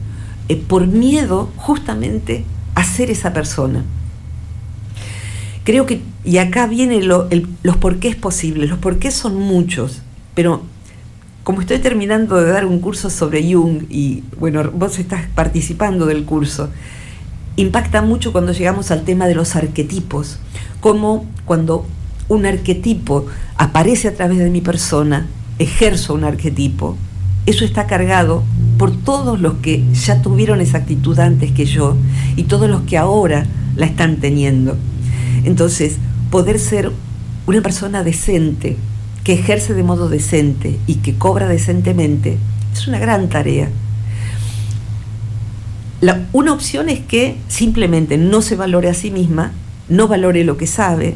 eh, 0.50 0.56
por 0.56 0.88
miedo 0.88 1.50
justamente 1.58 2.46
a 2.76 2.84
ser 2.84 3.12
esa 3.12 3.34
persona. 3.34 3.84
Creo 5.64 5.86
que, 5.86 6.02
y 6.26 6.38
acá 6.38 6.66
vienen 6.66 7.08
los 7.08 7.78
porqués 7.78 8.16
posibles, 8.16 8.70
los 8.70 8.80
porqués 8.80 9.14
son 9.14 9.36
muchos, 9.36 10.02
pero 10.34 10.64
como 11.44 11.62
estoy 11.62 11.80
terminando 11.80 12.38
de 12.38 12.52
dar 12.52 12.66
un 12.66 12.80
curso 12.80 13.10
sobre 13.10 13.44
Jung 13.52 13.84
y 13.90 14.24
bueno, 14.40 14.72
vos 14.72 14.98
estás 14.98 15.26
participando 15.36 16.06
del 16.08 16.26
curso, 16.26 16.70
impacta 17.58 18.02
mucho 18.02 18.32
cuando 18.32 18.54
llegamos 18.54 18.90
al 18.92 19.04
tema 19.04 19.28
de 19.28 19.36
los 19.36 19.56
arquetipos, 19.56 20.40
como 20.80 21.26
cuando 21.46 21.86
un 22.28 22.46
arquetipo 22.46 23.26
aparece 23.58 24.08
a 24.08 24.16
través 24.16 24.40
de 24.40 24.50
mi 24.50 24.62
persona, 24.62 25.28
ejerzo 25.60 26.14
un 26.16 26.24
arquetipo, 26.24 26.98
eso 27.46 27.66
está 27.66 27.88
cargado 27.88 28.44
por 28.78 28.92
todos 28.96 29.40
los 29.40 29.56
que 29.56 29.84
ya 29.94 30.22
tuvieron 30.22 30.62
esa 30.62 30.78
actitud 30.78 31.20
antes 31.20 31.52
que 31.52 31.66
yo 31.66 31.98
y 32.36 32.44
todos 32.44 32.70
los 32.70 32.82
que 32.82 32.98
ahora 32.98 33.46
la 33.76 33.86
están 33.86 34.18
teniendo. 34.18 34.78
Entonces, 35.44 35.98
poder 36.30 36.60
ser 36.60 36.92
una 37.48 37.62
persona 37.62 38.04
decente, 38.04 38.78
que 39.24 39.34
ejerce 39.34 39.74
de 39.74 39.84
modo 39.84 40.10
decente 40.10 40.80
y 40.88 40.96
que 40.96 41.16
cobra 41.16 41.48
decentemente, 41.48 42.38
es 42.74 42.88
una 42.88 43.00
gran 43.00 43.30
tarea. 43.30 43.70
La, 46.00 46.28
una 46.34 46.54
opción 46.54 46.90
es 46.90 47.00
que 47.00 47.38
simplemente 47.48 48.18
no 48.18 48.42
se 48.42 48.56
valore 48.56 48.90
a 48.90 48.94
sí 48.94 49.12
misma, 49.12 49.52
no 49.90 50.08
valore 50.08 50.44
lo 50.44 50.58
que 50.58 50.66
sabe 50.66 51.16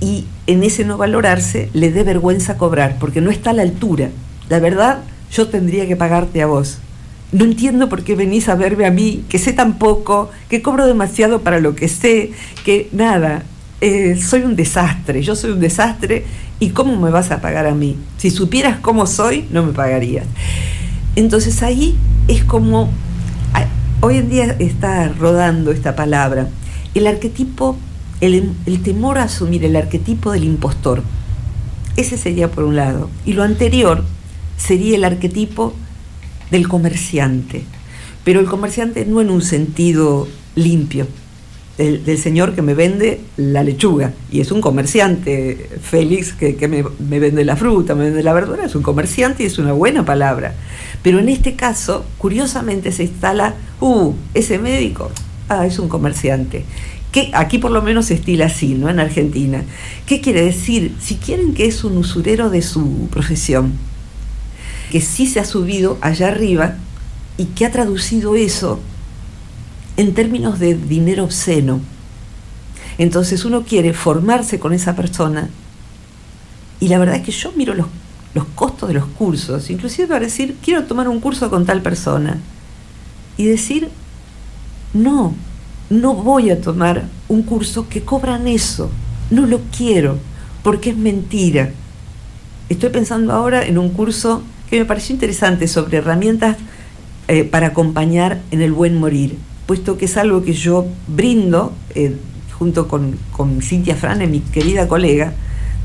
y 0.00 0.26
en 0.48 0.64
ese 0.64 0.84
no 0.84 0.98
valorarse 0.98 1.70
le 1.72 1.92
dé 1.92 2.02
vergüenza 2.02 2.56
cobrar, 2.56 2.96
porque 2.98 3.20
no 3.20 3.30
está 3.30 3.50
a 3.50 3.52
la 3.52 3.62
altura. 3.62 4.10
La 4.48 4.58
verdad, 4.58 5.02
yo 5.30 5.48
tendría 5.48 5.86
que 5.86 5.94
pagarte 5.94 6.42
a 6.42 6.46
vos. 6.46 6.78
No 7.32 7.44
entiendo 7.44 7.88
por 7.88 8.04
qué 8.04 8.14
venís 8.14 8.50
a 8.50 8.54
verme 8.54 8.84
a 8.84 8.90
mí, 8.90 9.24
que 9.30 9.38
sé 9.38 9.54
tan 9.54 9.78
poco, 9.78 10.30
que 10.50 10.60
cobro 10.60 10.86
demasiado 10.86 11.40
para 11.40 11.60
lo 11.60 11.74
que 11.74 11.88
sé, 11.88 12.32
que 12.62 12.90
nada, 12.92 13.42
eh, 13.80 14.16
soy 14.16 14.42
un 14.42 14.54
desastre, 14.54 15.22
yo 15.22 15.34
soy 15.34 15.52
un 15.52 15.60
desastre 15.60 16.24
y 16.60 16.68
¿cómo 16.70 17.00
me 17.00 17.10
vas 17.10 17.30
a 17.30 17.40
pagar 17.40 17.66
a 17.66 17.74
mí? 17.74 17.96
Si 18.18 18.30
supieras 18.30 18.78
cómo 18.80 19.06
soy, 19.06 19.46
no 19.50 19.64
me 19.64 19.72
pagarías. 19.72 20.26
Entonces 21.16 21.62
ahí 21.62 21.96
es 22.28 22.44
como, 22.44 22.90
hoy 24.02 24.18
en 24.18 24.30
día 24.30 24.56
está 24.58 25.08
rodando 25.08 25.72
esta 25.72 25.96
palabra, 25.96 26.48
el 26.94 27.06
arquetipo, 27.06 27.76
el, 28.20 28.52
el 28.66 28.82
temor 28.82 29.18
a 29.18 29.24
asumir 29.24 29.64
el 29.64 29.74
arquetipo 29.74 30.32
del 30.32 30.44
impostor. 30.44 31.02
Ese 31.96 32.16
sería 32.18 32.50
por 32.50 32.64
un 32.64 32.76
lado. 32.76 33.10
Y 33.26 33.32
lo 33.32 33.42
anterior 33.42 34.04
sería 34.56 34.96
el 34.96 35.04
arquetipo 35.04 35.74
del 36.52 36.68
comerciante, 36.68 37.64
pero 38.24 38.38
el 38.38 38.46
comerciante 38.46 39.06
no 39.06 39.20
en 39.20 39.30
un 39.30 39.42
sentido 39.42 40.28
limpio, 40.54 41.08
del, 41.78 42.18
señor 42.18 42.54
que 42.54 42.60
me 42.60 42.74
vende 42.74 43.22
la 43.38 43.64
lechuga, 43.64 44.12
y 44.30 44.40
es 44.40 44.52
un 44.52 44.60
comerciante, 44.60 45.70
Félix, 45.80 46.34
que, 46.34 46.68
me, 46.68 46.84
me, 47.00 47.18
vende 47.18 47.44
la 47.46 47.56
fruta, 47.56 47.94
me 47.94 48.04
vende 48.04 48.22
la 48.22 48.34
verdura, 48.34 48.66
es 48.66 48.74
un 48.74 48.82
comerciante 48.82 49.42
y 49.42 49.46
es 49.46 49.58
una 49.58 49.72
buena 49.72 50.04
palabra. 50.04 50.54
Pero 51.02 51.18
en 51.18 51.30
este 51.30 51.56
caso, 51.56 52.04
curiosamente 52.18 52.92
se 52.92 53.04
instala, 53.04 53.54
uh, 53.80 54.12
ese 54.34 54.58
médico, 54.58 55.10
ah, 55.48 55.66
es 55.66 55.78
un 55.78 55.88
comerciante. 55.88 56.64
Que 57.10 57.30
aquí 57.32 57.58
por 57.58 57.70
lo 57.70 57.82
menos 57.82 58.06
se 58.06 58.14
estila 58.14 58.46
así, 58.46 58.74
¿no? 58.74 58.88
En 58.88 59.00
Argentina. 59.00 59.64
¿Qué 60.06 60.20
quiere 60.20 60.42
decir? 60.42 60.94
Si 61.00 61.16
quieren 61.16 61.54
que 61.54 61.66
es 61.66 61.82
un 61.82 61.96
usurero 61.96 62.50
de 62.50 62.62
su 62.62 63.08
profesión, 63.10 63.72
que 64.90 65.00
sí 65.00 65.26
se 65.26 65.40
ha 65.40 65.44
subido 65.44 65.98
allá 66.00 66.28
arriba 66.28 66.76
y 67.36 67.46
que 67.46 67.66
ha 67.66 67.72
traducido 67.72 68.34
eso 68.34 68.80
en 69.96 70.14
términos 70.14 70.58
de 70.58 70.74
dinero 70.74 71.24
obsceno. 71.24 71.80
Entonces 72.98 73.44
uno 73.44 73.62
quiere 73.62 73.92
formarse 73.94 74.58
con 74.58 74.72
esa 74.72 74.94
persona 74.94 75.48
y 76.80 76.88
la 76.88 76.98
verdad 76.98 77.16
es 77.16 77.22
que 77.22 77.32
yo 77.32 77.52
miro 77.52 77.74
los, 77.74 77.86
los 78.34 78.44
costos 78.54 78.88
de 78.88 78.94
los 78.94 79.06
cursos, 79.06 79.70
inclusive 79.70 80.08
para 80.08 80.24
decir, 80.24 80.56
quiero 80.62 80.84
tomar 80.84 81.08
un 81.08 81.20
curso 81.20 81.48
con 81.48 81.64
tal 81.64 81.80
persona 81.80 82.38
y 83.36 83.44
decir, 83.44 83.88
no, 84.92 85.34
no 85.90 86.14
voy 86.14 86.50
a 86.50 86.60
tomar 86.60 87.04
un 87.28 87.42
curso 87.42 87.88
que 87.88 88.02
cobran 88.02 88.48
eso, 88.48 88.90
no 89.30 89.46
lo 89.46 89.60
quiero, 89.76 90.18
porque 90.62 90.90
es 90.90 90.96
mentira. 90.96 91.70
Estoy 92.68 92.90
pensando 92.90 93.32
ahora 93.32 93.64
en 93.64 93.78
un 93.78 93.90
curso 93.90 94.42
me 94.78 94.84
pareció 94.84 95.14
interesante 95.14 95.68
sobre 95.68 95.98
herramientas 95.98 96.56
eh, 97.28 97.44
para 97.44 97.68
acompañar 97.68 98.40
en 98.50 98.62
el 98.62 98.72
buen 98.72 98.98
morir, 98.98 99.36
puesto 99.66 99.96
que 99.96 100.06
es 100.06 100.16
algo 100.16 100.42
que 100.42 100.54
yo 100.54 100.86
brindo 101.08 101.72
eh, 101.94 102.16
junto 102.58 102.88
con, 102.88 103.18
con 103.32 103.60
Cintia 103.62 103.96
Frane, 103.96 104.26
mi 104.26 104.40
querida 104.40 104.88
colega. 104.88 105.32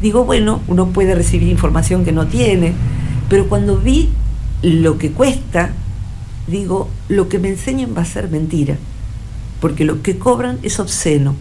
Digo, 0.02 0.26
bueno, 0.26 0.62
uno 0.68 0.88
puede 0.88 1.16
recibir 1.16 1.50
información 1.50 2.06
que 2.06 2.12
no 2.12 2.28
tiene, 2.28 2.74
pero 3.30 3.50
cuando 3.50 3.78
vi 3.78 4.10
lo 4.62 4.98
que 4.98 5.12
cuesta, 5.12 5.72
digo, 6.48 6.90
lo 7.10 7.30
que 7.30 7.40
me 7.40 7.50
enseñan 7.50 7.96
va 7.96 8.02
a 8.02 8.06
ser 8.06 8.30
mentira, 8.30 8.78
porque 9.60 9.86
lo 9.86 10.02
que 10.02 10.18
cobran 10.18 10.60
es 10.64 10.80
obsceno. 10.80 11.36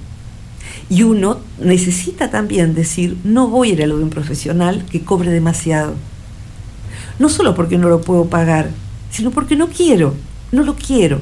Y 0.89 1.03
uno 1.03 1.39
necesita 1.61 2.31
también 2.31 2.75
decir, 2.75 3.17
no 3.25 3.49
voy 3.49 3.71
a 3.71 3.73
ir 3.75 3.83
a 3.83 3.87
lo 3.87 3.99
de 3.99 4.05
un 4.05 4.11
profesional 4.11 4.85
que 4.91 5.03
cobre 5.03 5.31
demasiado 5.31 5.95
no 7.19 7.29
solo 7.29 7.55
porque 7.55 7.79
no 7.79 7.89
lo 7.89 8.01
puedo 8.01 8.27
pagar, 8.27 8.71
sino 9.11 9.31
porque 9.31 9.57
no 9.57 9.69
quiero, 9.69 10.15
no 10.53 10.63
lo 10.63 10.75
quiero. 10.77 11.21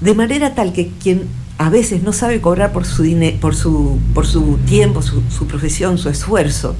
De 0.00 0.14
manera 0.14 0.54
tal 0.54 0.72
que 0.72 0.90
quien 1.02 1.28
a 1.58 1.68
veces 1.68 2.02
no 2.02 2.12
sabe 2.12 2.40
cobrar 2.40 2.72
por 2.72 2.86
su, 2.86 3.04
por 3.40 3.54
su, 3.54 3.98
por 4.14 4.26
su 4.26 4.58
tiempo, 4.66 5.02
su 5.02 5.46
profesión, 5.46 5.98
su 5.98 6.08
esfuerzo, 6.08 6.74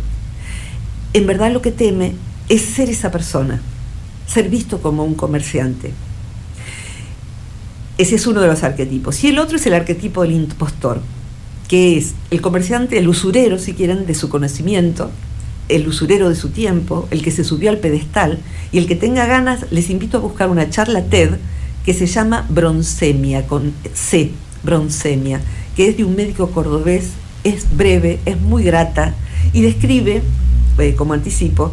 en 1.12 1.26
verdad 1.26 1.52
lo 1.52 1.60
que 1.60 1.72
teme 1.72 2.14
es 2.48 2.62
ser 2.62 2.88
esa 2.88 3.10
persona, 3.10 3.60
ser 4.26 4.48
visto 4.48 4.80
como 4.80 5.04
un 5.04 5.14
comerciante. 5.14 5.92
Ese 7.98 8.14
es 8.14 8.26
uno 8.26 8.40
de 8.40 8.46
los 8.46 8.62
arquetipos. 8.62 9.22
Y 9.24 9.28
el 9.28 9.38
otro 9.38 9.56
es 9.56 9.66
el 9.66 9.74
arquetipo 9.74 10.22
del 10.22 10.32
impostor, 10.32 11.00
que 11.68 11.98
es 11.98 12.14
el 12.30 12.40
comerciante, 12.40 12.98
el 12.98 13.08
usurero, 13.08 13.58
si 13.58 13.74
quieren, 13.74 14.06
de 14.06 14.14
su 14.14 14.28
conocimiento, 14.28 15.10
el 15.70 15.86
usurero 15.86 16.28
de 16.28 16.34
su 16.34 16.50
tiempo, 16.50 17.08
el 17.10 17.22
que 17.22 17.30
se 17.30 17.44
subió 17.44 17.70
al 17.70 17.78
pedestal, 17.78 18.38
y 18.72 18.78
el 18.78 18.86
que 18.86 18.96
tenga 18.96 19.26
ganas, 19.26 19.66
les 19.70 19.90
invito 19.90 20.18
a 20.18 20.20
buscar 20.20 20.50
una 20.50 20.70
charla 20.70 21.04
TED 21.04 21.36
que 21.84 21.94
se 21.94 22.06
llama 22.06 22.46
Broncemia, 22.48 23.46
con 23.46 23.72
C, 23.94 24.30
Broncemia, 24.62 25.40
que 25.76 25.88
es 25.88 25.96
de 25.96 26.04
un 26.04 26.16
médico 26.16 26.50
cordobés, 26.50 27.10
es 27.44 27.76
breve, 27.76 28.20
es 28.26 28.40
muy 28.40 28.64
grata, 28.64 29.14
y 29.52 29.62
describe, 29.62 30.22
eh, 30.78 30.94
como 30.94 31.14
anticipo, 31.14 31.72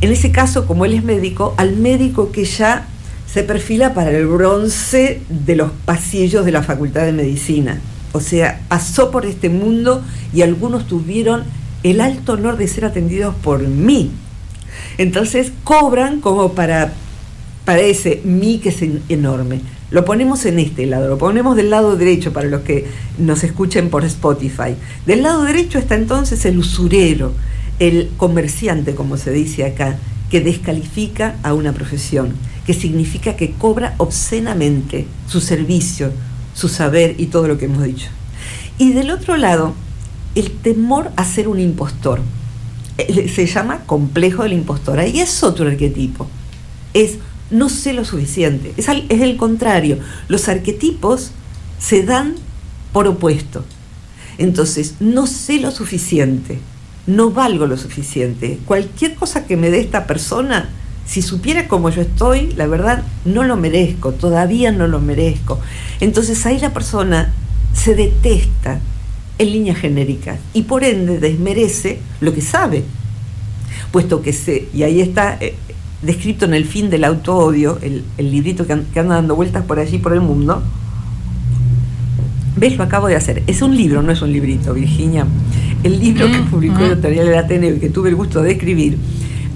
en 0.00 0.10
ese 0.10 0.32
caso, 0.32 0.66
como 0.66 0.84
él 0.84 0.94
es 0.94 1.04
médico, 1.04 1.54
al 1.56 1.76
médico 1.76 2.32
que 2.32 2.44
ya 2.44 2.88
se 3.32 3.42
perfila 3.42 3.94
para 3.94 4.10
el 4.10 4.26
bronce 4.26 5.20
de 5.28 5.56
los 5.56 5.70
pasillos 5.84 6.44
de 6.44 6.52
la 6.52 6.62
Facultad 6.62 7.04
de 7.04 7.12
Medicina. 7.12 7.80
O 8.12 8.20
sea, 8.20 8.60
pasó 8.68 9.10
por 9.10 9.26
este 9.26 9.48
mundo 9.48 10.02
y 10.32 10.42
algunos 10.42 10.86
tuvieron 10.86 11.42
el 11.84 12.00
alto 12.00 12.32
honor 12.32 12.56
de 12.56 12.66
ser 12.66 12.84
atendidos 12.84 13.34
por 13.36 13.60
mí. 13.60 14.10
Entonces 14.98 15.52
cobran 15.62 16.20
como 16.20 16.52
para, 16.54 16.92
para 17.64 17.80
ese 17.80 18.20
mí 18.24 18.58
que 18.58 18.70
es 18.70 18.82
enorme. 19.08 19.60
Lo 19.90 20.04
ponemos 20.04 20.44
en 20.46 20.58
este 20.58 20.86
lado, 20.86 21.08
lo 21.08 21.18
ponemos 21.18 21.56
del 21.56 21.70
lado 21.70 21.96
derecho 21.96 22.32
para 22.32 22.48
los 22.48 22.62
que 22.62 22.86
nos 23.18 23.44
escuchen 23.44 23.90
por 23.90 24.04
Spotify. 24.04 24.74
Del 25.06 25.22
lado 25.22 25.44
derecho 25.44 25.78
está 25.78 25.94
entonces 25.94 26.44
el 26.46 26.58
usurero, 26.58 27.32
el 27.78 28.10
comerciante, 28.16 28.94
como 28.94 29.16
se 29.18 29.30
dice 29.30 29.64
acá, 29.64 29.98
que 30.30 30.40
descalifica 30.40 31.36
a 31.42 31.52
una 31.52 31.72
profesión, 31.72 32.32
que 32.66 32.72
significa 32.72 33.36
que 33.36 33.52
cobra 33.52 33.94
obscenamente 33.98 35.06
su 35.28 35.40
servicio, 35.40 36.12
su 36.54 36.68
saber 36.68 37.14
y 37.18 37.26
todo 37.26 37.46
lo 37.46 37.58
que 37.58 37.66
hemos 37.66 37.84
dicho. 37.84 38.08
Y 38.78 38.94
del 38.94 39.10
otro 39.10 39.36
lado 39.36 39.74
el 40.34 40.50
temor 40.50 41.10
a 41.16 41.24
ser 41.24 41.48
un 41.48 41.60
impostor. 41.60 42.20
Eh, 42.98 43.28
se 43.28 43.46
llama 43.46 43.80
complejo 43.86 44.42
del 44.42 44.52
impostor. 44.52 44.98
Ahí 44.98 45.20
es 45.20 45.42
otro 45.42 45.68
arquetipo. 45.68 46.28
Es 46.92 47.18
no 47.50 47.68
sé 47.68 47.92
lo 47.92 48.04
suficiente. 48.04 48.72
Es, 48.76 48.88
es 48.88 49.20
el 49.20 49.36
contrario. 49.36 49.98
Los 50.28 50.48
arquetipos 50.48 51.30
se 51.78 52.02
dan 52.02 52.34
por 52.92 53.06
opuesto. 53.06 53.64
Entonces, 54.38 54.94
no 55.00 55.26
sé 55.26 55.60
lo 55.60 55.70
suficiente. 55.70 56.58
No 57.06 57.30
valgo 57.30 57.66
lo 57.66 57.76
suficiente. 57.76 58.58
Cualquier 58.64 59.14
cosa 59.14 59.46
que 59.46 59.56
me 59.56 59.70
dé 59.70 59.80
esta 59.80 60.06
persona, 60.06 60.70
si 61.06 61.22
supiera 61.22 61.68
cómo 61.68 61.90
yo 61.90 62.02
estoy, 62.02 62.52
la 62.56 62.66
verdad, 62.66 63.02
no 63.24 63.44
lo 63.44 63.56
merezco. 63.56 64.12
Todavía 64.12 64.72
no 64.72 64.88
lo 64.88 65.00
merezco. 65.00 65.60
Entonces 66.00 66.44
ahí 66.46 66.58
la 66.58 66.72
persona 66.72 67.32
se 67.74 67.94
detesta, 67.94 68.80
en 69.38 69.52
líneas 69.52 69.78
genéricas 69.78 70.38
y 70.52 70.62
por 70.62 70.84
ende 70.84 71.18
desmerece 71.18 71.98
lo 72.20 72.32
que 72.32 72.40
sabe, 72.40 72.84
puesto 73.90 74.22
que 74.22 74.32
se, 74.32 74.68
y 74.72 74.82
ahí 74.82 75.00
está 75.00 75.36
eh, 75.40 75.54
descrito 76.02 76.44
en 76.44 76.54
el 76.54 76.64
fin 76.64 76.90
del 76.90 77.04
auto-odio, 77.04 77.78
el, 77.82 78.04
librito 78.18 78.66
que, 78.66 78.72
anda 78.72 79.16
dando 79.16 79.36
vueltas 79.36 79.64
por 79.64 79.78
allí, 79.78 79.98
por 79.98 80.12
el 80.12 80.20
mundo, 80.20 80.62
¿Ves? 82.56 82.76
Lo 82.76 82.84
acabo 82.84 83.08
de 83.08 83.16
hacer. 83.16 83.42
Es 83.48 83.62
un 83.62 83.76
libro, 83.76 84.00
no 84.00 84.12
es 84.12 84.22
un 84.22 84.30
librito, 84.32 84.74
Virginia. 84.74 85.26
El 85.82 85.98
libro 85.98 86.30
que 86.30 86.38
publicó 86.48 86.84
el 86.84 86.92
Editorial 86.92 87.26
del 87.26 87.38
Ateneo 87.38 87.74
y 87.74 87.80
que 87.80 87.90
tuve 87.90 88.10
el 88.10 88.14
gusto 88.14 88.42
de 88.42 88.52
escribir, 88.52 88.96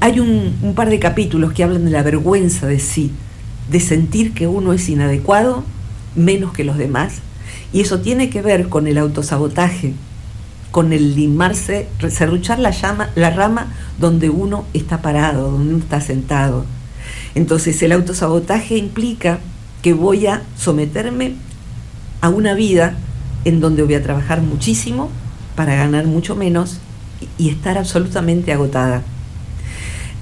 hay 0.01 0.19
un, 0.19 0.57
un, 0.63 0.75
par 0.75 0.91
de 0.91 0.99
capítulos 0.99 1.53
que 1.53 1.63
hablan 1.63 1.85
de 1.85 1.93
la 1.93 2.03
vergüenza 2.03 2.67
de 2.67 2.81
sí, 2.81 3.13
de 3.71 3.79
sentir 3.79 4.33
que 4.33 4.49
uno 4.49 4.73
es 4.73 4.89
inadecuado, 4.89 5.63
menos 6.17 6.53
que 6.53 6.65
los 6.65 6.77
demás, 6.77 7.21
y 7.73 7.81
eso 7.81 8.01
tiene 8.01 8.31
que 8.31 8.43
ver 8.43 8.69
con 8.69 8.87
el 8.87 8.99
autosabotaje, 8.99 9.95
con 10.71 10.93
el 10.93 11.15
limarse, 11.15 11.89
serruchar 12.11 12.59
la, 12.59 12.71
llama, 12.71 13.11
la 13.15 13.31
rama 13.31 13.73
donde 13.99 14.31
uno 14.31 14.65
está 14.75 15.03
parado, 15.03 15.51
donde 15.51 15.75
uno 15.75 15.83
está 15.83 16.01
sentado. 16.01 16.65
Entonces 17.35 17.83
el 17.83 17.93
autosabotaje 17.93 18.77
implica 18.77 19.39
que 19.83 19.93
voy 19.93 20.27
a 20.27 20.43
someterme 20.57 21.35
a 22.21 22.29
una 22.29 22.55
vida 22.55 22.97
en 23.45 23.61
donde 23.61 23.83
voy 23.83 23.95
a 23.95 24.03
trabajar 24.03 24.43
muchísimo 24.43 25.11
para 25.57 25.77
ganar 25.77 26.07
mucho 26.07 26.37
menos 26.37 26.79
y 27.37 27.49
estar 27.49 27.79
absolutamente 27.79 28.53
agotada 28.53 29.03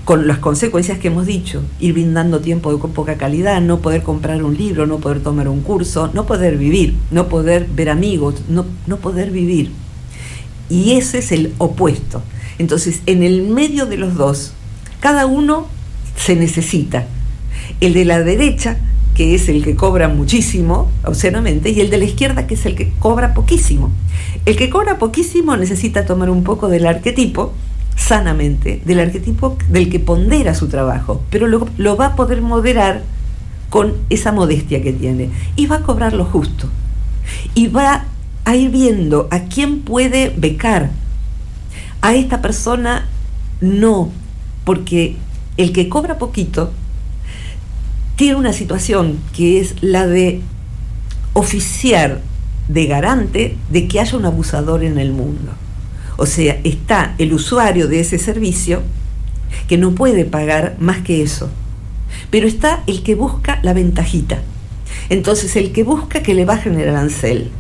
con 0.07 0.29
las 0.29 0.39
consecuencias 0.39 1.01
que 1.01 1.09
hemos 1.09 1.27
dicho, 1.27 1.65
ir 1.81 1.95
brindando 1.95 2.39
tiempo 2.39 2.71
de 2.71 2.79
poca 2.79 3.17
calidad, 3.17 3.61
no 3.61 3.81
poder 3.81 4.05
comprar 4.05 4.45
un 4.45 4.57
libro, 4.57 4.87
no 4.87 4.99
poder 4.99 5.21
tomar 5.21 5.49
un 5.49 5.63
curso, 5.63 6.13
no 6.15 6.27
poder 6.27 6.57
vivir, 6.59 6.95
no 7.11 7.29
poder 7.29 7.67
ver 7.75 7.91
amigos, 7.91 8.37
no, 8.49 8.67
no 8.87 8.99
poder 8.99 9.33
vivir. 9.33 9.73
Y 10.71 10.93
ese 10.93 11.19
es 11.19 11.33
el 11.33 11.55
opuesto. 11.59 12.23
Entonces, 12.61 13.03
en 13.07 13.25
el 13.25 13.49
medio 13.49 13.87
de 13.87 13.97
los 13.97 14.15
dos, 14.15 14.53
cada 15.01 15.27
uno 15.27 15.67
se 16.15 16.37
necesita. 16.37 17.09
El 17.81 17.93
de 17.93 18.05
la 18.05 18.21
derecha, 18.21 18.79
que 19.17 19.35
es 19.35 19.49
el 19.49 19.65
que 19.65 19.75
cobra 19.75 20.07
muchísimo, 20.07 20.89
obscenamente, 21.05 21.71
y 21.71 21.81
el 21.81 21.91
de 21.91 21.99
la 21.99 22.05
izquierda, 22.05 22.47
que 22.47 22.55
es 22.55 22.65
el 22.65 22.77
que 22.77 22.93
cobra 23.01 23.35
poquísimo. 23.35 23.91
El 24.45 24.55
que 24.55 24.71
cobra 24.71 25.01
poquísimo 25.01 25.57
necesita 25.57 26.07
tomar 26.07 26.31
un 26.31 26.45
poco 26.45 26.69
del 26.69 26.87
arquetipo, 26.87 27.55
sanamente, 27.97 28.81
del 28.85 29.01
arquetipo 29.01 29.59
del 29.69 29.91
que 29.91 29.99
pondera 29.99 30.55
su 30.55 30.69
trabajo, 30.69 31.23
pero 31.31 31.49
lo, 31.49 31.69
lo 31.77 31.97
va 31.97 32.07
a 32.07 32.17
poder 32.17 32.43
moderar 32.43 33.03
con 33.71 33.95
esa 34.11 34.33
modestia 34.33 34.83
que 34.83 34.93
tiene 34.93 35.31
y 35.57 35.67
va 35.67 35.77
a 35.77 35.83
cobrar 35.83 36.13
lo 36.13 36.25
justo. 36.25 36.69
Y 37.55 37.67
va 37.67 38.05
a 38.45 38.55
ir 38.55 38.71
viendo 38.71 39.27
a 39.31 39.41
quién 39.41 39.81
puede 39.81 40.33
becar. 40.37 40.91
A 42.01 42.15
esta 42.15 42.41
persona 42.41 43.09
no, 43.61 44.13
porque 44.65 45.17
el 45.57 45.73
que 45.73 45.89
cobra 45.89 46.19
poquito 46.19 46.71
tiene 48.15 48.37
una 48.37 48.53
situación 48.53 49.19
que 49.35 49.61
es 49.61 49.83
la 49.83 50.07
de 50.07 50.41
oficiar 51.33 52.21
de 52.69 52.87
garante 52.87 53.57
de 53.71 53.89
que 53.89 54.01
haya 54.01 54.17
un 54.17 54.27
abusador 54.27 54.85
en 54.85 54.99
el 54.99 55.13
mundo. 55.13 55.53
O 56.17 56.27
sea, 56.27 56.59
está 56.65 57.15
el 57.19 57.33
usuario 57.33 57.89
de 57.89 58.01
ese 58.01 58.19
servicio 58.19 58.83
que 59.69 59.79
no 59.79 59.95
puede 59.95 60.25
pagar 60.25 60.77
más 60.79 60.99
que 60.99 61.23
eso. 61.23 61.51
Pero 62.31 62.47
está 62.47 62.83
el 62.87 63.03
que 63.03 63.15
busca 63.15 63.61
la 63.63 63.73
ventajita. 63.73 64.39
Entonces, 65.09 65.57
el 65.57 65.73
que 65.73 65.85
busca 65.85 66.23
que 66.23 66.35
le 66.35 66.45
bajen 66.45 66.79
el 66.81 66.89
arancel. 66.89 67.51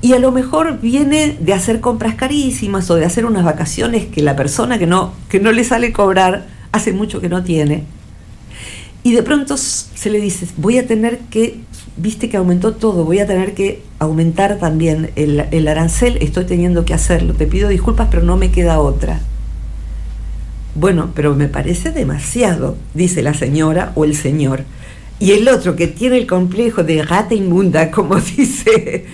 Y 0.00 0.12
a 0.12 0.18
lo 0.18 0.30
mejor 0.30 0.80
viene 0.80 1.36
de 1.40 1.52
hacer 1.52 1.80
compras 1.80 2.14
carísimas 2.14 2.88
o 2.90 2.94
de 2.94 3.04
hacer 3.04 3.26
unas 3.26 3.44
vacaciones 3.44 4.06
que 4.06 4.22
la 4.22 4.36
persona 4.36 4.78
que 4.78 4.86
no, 4.86 5.12
que 5.28 5.40
no 5.40 5.50
le 5.50 5.64
sale 5.64 5.92
cobrar 5.92 6.46
hace 6.70 6.92
mucho 6.92 7.20
que 7.20 7.28
no 7.28 7.42
tiene. 7.42 7.84
Y 9.02 9.12
de 9.12 9.22
pronto 9.22 9.56
se 9.56 10.10
le 10.10 10.20
dice, 10.20 10.46
voy 10.56 10.78
a 10.78 10.86
tener 10.86 11.18
que, 11.30 11.60
viste 11.96 12.28
que 12.28 12.36
aumentó 12.36 12.74
todo, 12.74 13.04
voy 13.04 13.20
a 13.20 13.26
tener 13.26 13.54
que 13.54 13.82
aumentar 13.98 14.58
también 14.58 15.10
el, 15.16 15.46
el 15.50 15.68
arancel, 15.68 16.18
estoy 16.20 16.44
teniendo 16.44 16.84
que 16.84 16.94
hacerlo, 16.94 17.34
te 17.34 17.46
pido 17.46 17.68
disculpas, 17.68 18.08
pero 18.10 18.22
no 18.22 18.36
me 18.36 18.50
queda 18.50 18.80
otra. 18.80 19.20
Bueno, 20.74 21.10
pero 21.14 21.34
me 21.34 21.48
parece 21.48 21.90
demasiado, 21.90 22.76
dice 22.94 23.22
la 23.22 23.34
señora 23.34 23.92
o 23.94 24.04
el 24.04 24.14
señor. 24.14 24.64
Y 25.20 25.32
el 25.32 25.48
otro 25.48 25.74
que 25.74 25.88
tiene 25.88 26.18
el 26.18 26.26
complejo 26.26 26.84
de 26.84 27.02
gata 27.02 27.34
inmunda, 27.34 27.90
como 27.92 28.16
dice 28.16 29.06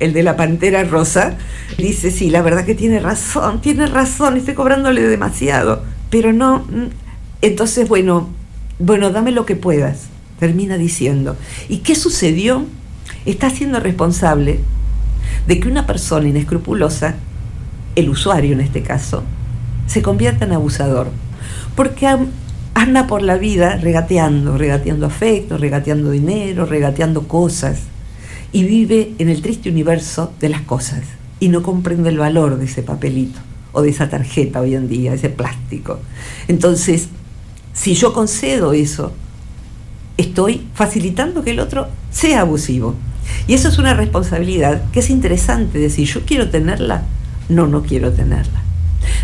el 0.00 0.12
de 0.12 0.22
la 0.22 0.36
pantera 0.36 0.84
rosa, 0.84 1.36
dice, 1.78 2.10
sí, 2.10 2.30
la 2.30 2.42
verdad 2.42 2.64
que 2.64 2.74
tiene 2.74 3.00
razón, 3.00 3.60
tiene 3.60 3.86
razón, 3.86 4.36
estoy 4.36 4.54
cobrándole 4.54 5.02
demasiado, 5.02 5.82
pero 6.10 6.32
no, 6.32 6.60
mm, 6.60 6.88
entonces, 7.42 7.88
bueno, 7.88 8.30
bueno, 8.78 9.10
dame 9.10 9.32
lo 9.32 9.46
que 9.46 9.56
puedas, 9.56 10.06
termina 10.38 10.76
diciendo. 10.76 11.36
¿Y 11.68 11.78
qué 11.78 11.94
sucedió? 11.94 12.64
Está 13.24 13.50
siendo 13.50 13.80
responsable 13.80 14.60
de 15.46 15.60
que 15.60 15.68
una 15.68 15.86
persona 15.86 16.28
inescrupulosa, 16.28 17.14
el 17.94 18.08
usuario 18.10 18.52
en 18.52 18.60
este 18.60 18.82
caso, 18.82 19.22
se 19.86 20.02
convierta 20.02 20.44
en 20.44 20.52
abusador. 20.52 21.08
Porque 21.74 22.06
anda 22.74 23.06
por 23.06 23.22
la 23.22 23.38
vida 23.38 23.76
regateando, 23.76 24.58
regateando 24.58 25.06
afecto, 25.06 25.56
regateando 25.56 26.10
dinero, 26.10 26.66
regateando 26.66 27.26
cosas. 27.28 27.82
Y 28.52 28.64
vive 28.64 29.14
en 29.18 29.28
el 29.28 29.42
triste 29.42 29.70
universo 29.70 30.32
de 30.40 30.50
las 30.50 30.62
cosas. 30.62 31.02
Y 31.40 31.48
no 31.48 31.62
comprende 31.62 32.10
el 32.10 32.18
valor 32.18 32.58
de 32.58 32.66
ese 32.66 32.82
papelito 32.82 33.40
o 33.72 33.82
de 33.82 33.90
esa 33.90 34.08
tarjeta 34.08 34.60
hoy 34.60 34.74
en 34.74 34.88
día, 34.88 35.12
ese 35.12 35.28
plástico. 35.28 36.00
Entonces, 36.48 37.08
si 37.76 37.94
yo 37.94 38.12
concedo 38.12 38.72
eso, 38.72 39.12
estoy 40.16 40.66
facilitando 40.74 41.44
que 41.44 41.50
el 41.50 41.60
otro 41.60 41.88
sea 42.10 42.40
abusivo. 42.40 42.94
Y 43.46 43.54
eso 43.54 43.68
es 43.68 43.78
una 43.78 43.94
responsabilidad 43.94 44.82
que 44.92 45.00
es 45.00 45.10
interesante 45.10 45.78
decir, 45.78 46.08
yo 46.08 46.22
quiero 46.24 46.48
tenerla, 46.48 47.02
no, 47.48 47.66
no 47.66 47.82
quiero 47.82 48.12
tenerla. 48.12 48.62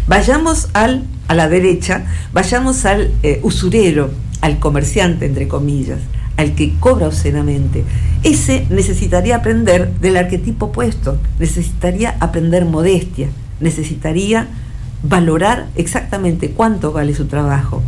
Vayamos 0.07 0.69
al, 0.75 1.05
a 1.29 1.35
la 1.35 1.49
derecha, 1.49 2.05
vayamos 2.33 2.85
al 2.85 3.11
eh, 3.23 3.41
usurero, 3.43 4.11
al 4.43 4.59
comerciante, 4.59 5.27
entre 5.27 5.49
comillas, 5.49 6.01
al 6.37 6.55
que 6.55 6.75
cobra 6.79 7.07
obscenamente. 7.07 7.85
Ese 8.23 8.67
necesitaría 8.69 9.37
aprender 9.37 9.93
del 9.95 10.19
arquetipo 10.19 10.67
opuesto, 10.67 11.19
necesitaría 11.39 12.17
aprender 12.21 12.67
modestia, 12.67 13.29
necesitaría 13.61 14.49
valorar 15.03 15.69
exactamente 15.75 16.51
cuánto 16.51 16.93
vale 16.93 17.15
su 17.15 17.27
trabajo. 17.27 17.83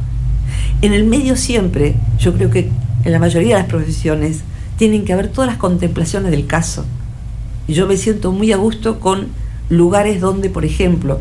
En 0.83 0.93
el 0.93 1.05
medio 1.05 1.37
siempre, 1.37 1.95
yo 2.19 2.35
creo 2.35 2.51
que 2.51 2.71
en 3.05 3.13
la 3.13 3.19
mayoría 3.19 3.57
de 3.57 3.63
las 3.63 3.71
profesiones, 3.71 4.41
tienen 4.77 5.05
que 5.05 5.13
haber 5.13 5.29
todas 5.29 5.49
las 5.49 5.59
contemplaciones 5.59 6.31
del 6.31 6.47
caso. 6.47 6.85
Yo 7.69 7.87
me 7.87 7.97
siento 7.97 8.33
muy 8.33 8.53
a 8.53 8.57
gusto 8.57 8.99
con 8.99 9.29
lugares 9.69 10.21
donde, 10.21 10.51
por 10.51 10.65
ejemplo, 10.65 11.21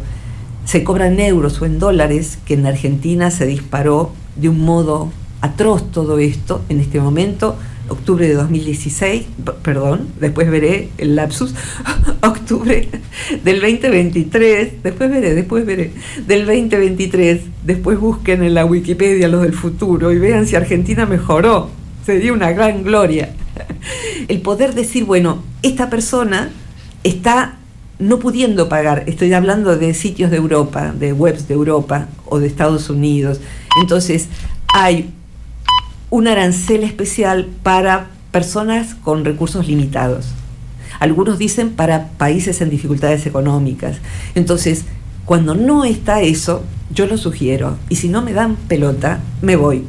se 0.65 0.83
cobran 0.83 1.19
euros 1.19 1.61
o 1.61 1.65
en 1.65 1.79
dólares, 1.79 2.39
que 2.45 2.53
en 2.53 2.65
Argentina 2.65 3.31
se 3.31 3.45
disparó 3.45 4.11
de 4.35 4.49
un 4.49 4.61
modo 4.61 5.11
atroz 5.41 5.91
todo 5.91 6.19
esto 6.19 6.61
en 6.69 6.79
este 6.79 6.99
momento, 6.99 7.57
octubre 7.89 8.27
de 8.27 8.33
2016, 8.33 9.25
perdón, 9.61 10.07
después 10.19 10.49
veré 10.49 10.89
el 10.97 11.15
lapsus, 11.15 11.53
octubre 12.23 12.87
del 13.43 13.61
2023, 13.61 14.81
después 14.81 15.09
veré, 15.09 15.35
después 15.35 15.65
veré, 15.65 15.91
del 16.25 16.45
2023, 16.45 17.41
después 17.65 17.99
busquen 17.99 18.43
en 18.43 18.53
la 18.53 18.65
Wikipedia 18.65 19.27
los 19.27 19.41
del 19.41 19.53
futuro 19.53 20.11
y 20.11 20.19
vean 20.19 20.47
si 20.47 20.55
Argentina 20.55 21.05
mejoró, 21.05 21.69
sería 22.05 22.33
una 22.33 22.51
gran 22.51 22.83
gloria. 22.83 23.33
El 24.27 24.41
poder 24.41 24.73
decir, 24.73 25.03
bueno, 25.03 25.43
esta 25.61 25.89
persona 25.89 26.49
está 27.03 27.57
no 27.99 28.19
pudiendo 28.19 28.69
pagar, 28.69 29.03
estoy 29.07 29.33
hablando 29.33 29.77
de 29.77 29.93
sitios 29.93 30.31
de 30.31 30.37
Europa, 30.37 30.93
de 30.97 31.13
webs 31.13 31.47
de 31.47 31.53
Europa 31.53 32.07
o 32.25 32.39
de 32.39 32.47
Estados 32.47 32.89
Unidos, 32.89 33.41
entonces 33.81 34.29
hay 34.73 35.11
un 36.09 36.27
arancel 36.27 36.83
especial 36.83 37.47
para 37.63 38.07
personas 38.31 38.95
con 38.95 39.25
recursos 39.25 39.67
limitados. 39.67 40.33
Algunos 41.03 41.37
dicen 41.37 41.71
para 41.71 42.11
países 42.11 42.61
en 42.61 42.69
dificultades 42.69 43.25
económicas. 43.25 43.97
Entonces, 44.35 44.85
cuando 45.25 45.53
no 45.53 45.83
está 45.83 46.21
eso, 46.21 46.63
yo 46.95 47.07
lo 47.07 47.17
sugiero. 47.17 47.75
Y 47.89 47.97
si 47.97 48.07
no 48.07 48.21
me 48.21 48.31
dan 48.31 48.55
pelota, 48.55 49.19
me 49.41 49.57
voy. 49.57 49.83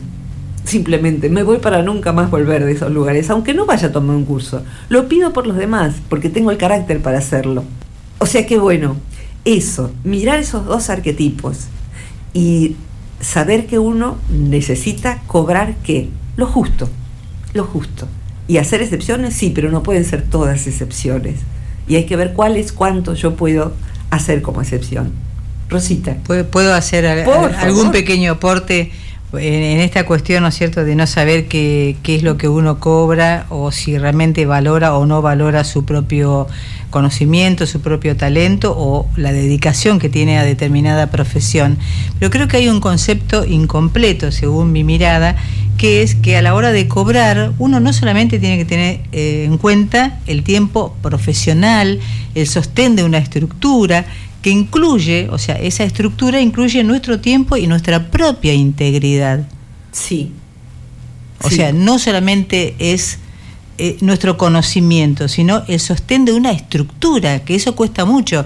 Simplemente 0.65 1.29
me 1.29 1.45
voy 1.45 1.59
para 1.59 1.83
nunca 1.83 2.13
más 2.13 2.33
volver 2.33 2.65
de 2.65 2.73
esos 2.73 2.91
lugares, 2.91 3.31
aunque 3.31 3.55
no 3.55 3.65
vaya 3.65 3.87
a 3.87 3.93
tomar 3.93 4.17
un 4.17 4.25
curso. 4.25 4.65
Lo 4.89 5.07
pido 5.07 5.33
por 5.33 5.47
los 5.47 5.57
demás, 5.57 5.95
porque 6.09 6.31
tengo 6.31 6.51
el 6.51 6.57
carácter 6.57 7.01
para 7.01 7.19
hacerlo. 7.19 7.63
O 8.19 8.27
sea 8.27 8.45
que 8.45 8.59
bueno, 8.59 8.97
eso, 9.45 9.93
mirar 10.03 10.41
esos 10.41 10.67
dos 10.67 10.91
arquetipos 10.91 11.69
y 12.33 12.75
saber 13.21 13.69
que 13.69 13.79
uno 13.79 14.17
necesita 14.31 15.23
cobrar 15.29 15.77
qué? 15.85 16.09
Lo 16.37 16.49
justo, 16.49 16.89
lo 17.53 17.63
justo. 17.63 18.09
Y 18.47 18.59
hacer 18.59 18.83
excepciones, 18.83 19.35
sí, 19.35 19.53
pero 19.55 19.71
no 19.71 19.83
pueden 19.83 20.05
ser 20.05 20.23
todas 20.23 20.67
excepciones. 20.67 21.41
Y 21.89 21.97
hay 21.97 22.05
que 22.05 22.17
ver 22.17 22.33
cuál 22.33 22.57
es 22.57 22.73
cuánto 22.73 23.15
yo 23.15 23.37
puedo 23.37 23.75
hacer 24.11 24.43
como 24.43 24.61
excepción. 24.61 25.13
Rosita. 25.69 26.17
¿Puedo 26.27 26.75
hacer 26.75 27.07
algún 27.07 27.91
pequeño 27.91 28.33
aporte? 28.33 28.93
En, 29.39 29.81
esta 29.81 30.07
cuestión, 30.07 30.43
¿no 30.43 30.49
es 30.49 30.55
cierto?, 30.55 30.85
de 30.85 30.95
no 30.95 31.07
saber 31.07 31.47
qué, 31.47 31.97
es 32.05 32.23
lo 32.23 32.37
que 32.37 32.49
uno 32.49 32.81
cobra 32.81 33.47
o 33.51 33.73
si 33.73 33.99
realmente 33.99 34.47
valora 34.47 34.95
o 34.97 35.07
no 35.07 35.23
valora 35.23 35.65
su 35.65 35.85
propio 35.85 36.47
conocimiento, 36.91 37.67
su 37.67 37.81
propio 37.81 38.17
talento 38.17 38.75
o 38.77 39.09
la 39.17 39.33
dedicación 39.33 39.99
que 39.99 40.09
tiene 40.09 40.39
a 40.39 40.45
determinada 40.45 41.11
profesión. 41.11 41.79
Pero 42.19 42.31
creo 42.31 42.49
que 42.49 42.59
hay 42.59 42.69
un 42.69 42.81
concepto 42.81 43.45
incompleto, 43.45 44.31
según 44.33 44.73
mi 44.73 44.85
mirada, 44.85 45.37
que 45.77 46.03
es 46.03 46.15
que 46.15 46.37
a 46.37 46.43
la 46.43 46.55
hora 46.55 46.73
de 46.73 46.87
cobrar 46.87 47.53
uno 47.59 47.81
no 47.81 47.93
solamente 47.93 48.39
tiene 48.39 48.59
que 48.59 48.65
tener 48.65 49.01
eh, 49.13 49.45
en 49.45 49.59
cuenta 49.59 50.19
el 50.27 50.45
tiempo 50.45 50.97
profesional, 51.03 51.99
el 52.35 52.47
sostén 52.47 52.97
de 52.97 53.05
una 53.05 53.19
estructura, 53.19 54.07
que 54.45 54.51
incluye, 54.51 55.29
o 55.31 55.39
sea, 55.39 55.55
esa 55.55 55.85
estructura 55.85 56.39
incluye 56.39 56.85
nuestro 56.85 57.19
tiempo 57.19 57.57
y 57.57 57.67
nuestra 57.67 58.11
propia 58.11 58.53
integridad. 58.53 59.49
Sí. 59.91 60.33
O 61.43 61.49
sea, 61.49 61.73
no 61.73 61.99
solamente 61.99 62.75
es 62.79 63.21
eh, 63.79 63.97
nuestro 64.03 64.37
conocimiento, 64.37 65.29
sino 65.29 65.63
el 65.67 65.81
sostén 65.81 66.27
de 66.27 66.35
una 66.35 66.51
estructura, 66.51 67.43
que 67.43 67.55
eso 67.55 67.75
cuesta 67.75 68.05
mucho. 68.05 68.45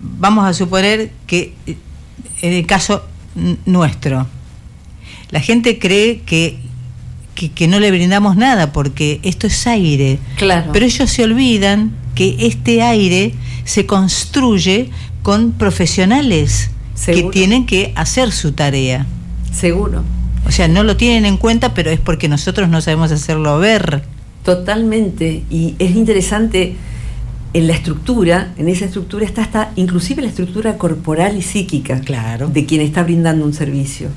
Vamos 0.00 0.44
a 0.44 0.54
suponer 0.54 1.12
que 1.28 1.54
eh, 1.68 1.76
en 2.40 2.54
el 2.54 2.66
caso 2.66 3.04
nuestro, 3.64 4.26
la 5.30 5.38
gente 5.38 5.78
cree 5.78 6.22
que, 6.22 6.58
que, 7.36 7.52
que, 7.52 7.68
no 7.68 7.78
le 7.78 7.92
brindamos 7.92 8.34
nada 8.34 8.72
porque 8.72 9.20
esto 9.22 9.46
es 9.46 9.68
aire. 9.68 10.18
Claro. 10.34 10.72
Pero 10.72 10.84
ellos 10.84 11.08
se 11.08 11.22
olvidan 11.22 11.92
que 12.16 12.34
este 12.40 12.82
aire 12.82 13.34
se 13.64 13.86
construye 13.86 14.90
con 15.22 15.52
profesionales 15.52 16.70
que 17.06 17.22
tienen 17.24 17.66
que 17.66 17.92
hacer 17.96 18.32
su 18.32 18.52
tarea. 18.52 19.06
Seguro. 19.52 20.02
O 20.46 20.50
sea, 20.50 20.68
no 20.68 20.82
lo 20.82 20.96
tienen 20.96 21.24
en 21.24 21.36
cuenta, 21.36 21.74
pero 21.74 21.90
es 21.90 22.00
porque 22.00 22.28
nosotros 22.28 22.68
no 22.68 22.80
sabemos 22.80 23.12
hacerlo 23.12 23.58
ver. 23.58 24.02
Totalmente. 24.44 25.44
Y 25.50 25.76
es 25.78 25.94
interesante 25.94 26.76
en 27.54 27.66
la 27.66 27.74
estructura, 27.74 28.52
en 28.56 28.68
esa 28.68 28.86
estructura 28.86 29.24
está 29.24 29.42
hasta 29.42 29.72
inclusive 29.76 30.22
la 30.22 30.28
estructura 30.28 30.78
corporal 30.78 31.36
y 31.36 31.42
psíquica 31.42 32.00
claro. 32.00 32.48
de 32.48 32.64
quien 32.64 32.80
está 32.80 33.02
brindando 33.02 33.44
un 33.44 33.52
servicio. 33.52 34.08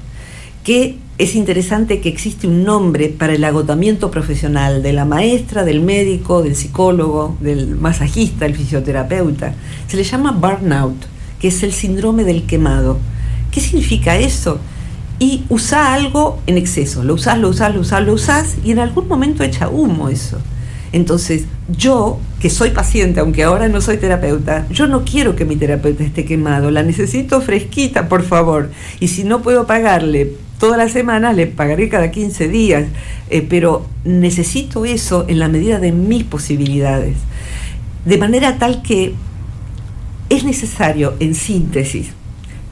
Que 0.63 0.97
es 1.17 1.35
interesante 1.35 2.01
que 2.01 2.09
existe 2.09 2.45
un 2.45 2.65
nombre 2.65 3.07
para 3.07 3.33
el 3.33 3.43
agotamiento 3.45 4.11
profesional 4.11 4.83
de 4.83 4.91
la 4.91 5.05
maestra, 5.05 5.63
del 5.63 5.81
médico, 5.81 6.43
del 6.43 6.57
psicólogo, 6.57 7.37
del 7.39 7.75
masajista, 7.75 8.43
del 8.43 8.55
fisioterapeuta. 8.55 9.53
Se 9.87 9.95
le 9.95 10.03
llama 10.03 10.31
burnout, 10.31 11.05
que 11.39 11.47
es 11.47 11.63
el 11.63 11.71
síndrome 11.71 12.25
del 12.25 12.43
quemado. 12.45 12.97
¿Qué 13.49 13.61
significa 13.61 14.17
eso? 14.17 14.59
Y 15.17 15.45
usa 15.47 15.93
algo 15.93 16.41
en 16.47 16.57
exceso, 16.57 17.01
lo 17.05 17.13
usás, 17.13 17.39
lo 17.39 17.47
usás, 17.47 17.73
lo 17.73 17.79
usás, 17.79 18.03
lo 18.03 18.13
usás 18.13 18.55
y 18.65 18.71
en 18.71 18.79
algún 18.79 19.07
momento 19.07 19.43
echa 19.43 19.69
humo 19.69 20.09
eso. 20.09 20.37
Entonces, 20.91 21.45
yo, 21.69 22.19
que 22.41 22.49
soy 22.49 22.71
paciente, 22.71 23.21
aunque 23.21 23.43
ahora 23.43 23.69
no 23.69 23.79
soy 23.79 23.97
terapeuta, 23.97 24.67
yo 24.69 24.87
no 24.87 25.05
quiero 25.05 25.35
que 25.37 25.45
mi 25.45 25.55
terapeuta 25.55 26.03
esté 26.03 26.25
quemado, 26.25 26.71
la 26.71 26.83
necesito 26.83 27.39
fresquita, 27.39 28.09
por 28.09 28.23
favor. 28.23 28.69
Y 28.99 29.07
si 29.07 29.23
no 29.23 29.41
puedo 29.41 29.65
pagarle 29.65 30.33
toda 30.59 30.77
la 30.77 30.89
semana, 30.89 31.33
le 31.33 31.47
pagaré 31.47 31.89
cada 31.89 32.11
15 32.11 32.47
días, 32.47 32.87
eh, 33.29 33.45
pero 33.47 33.85
necesito 34.03 34.85
eso 34.85 35.25
en 35.27 35.39
la 35.39 35.47
medida 35.47 35.79
de 35.79 35.91
mis 35.91 36.23
posibilidades. 36.23 37.17
De 38.05 38.17
manera 38.17 38.57
tal 38.57 38.81
que 38.81 39.13
es 40.29 40.43
necesario, 40.43 41.13
en 41.19 41.35
síntesis, 41.35 42.09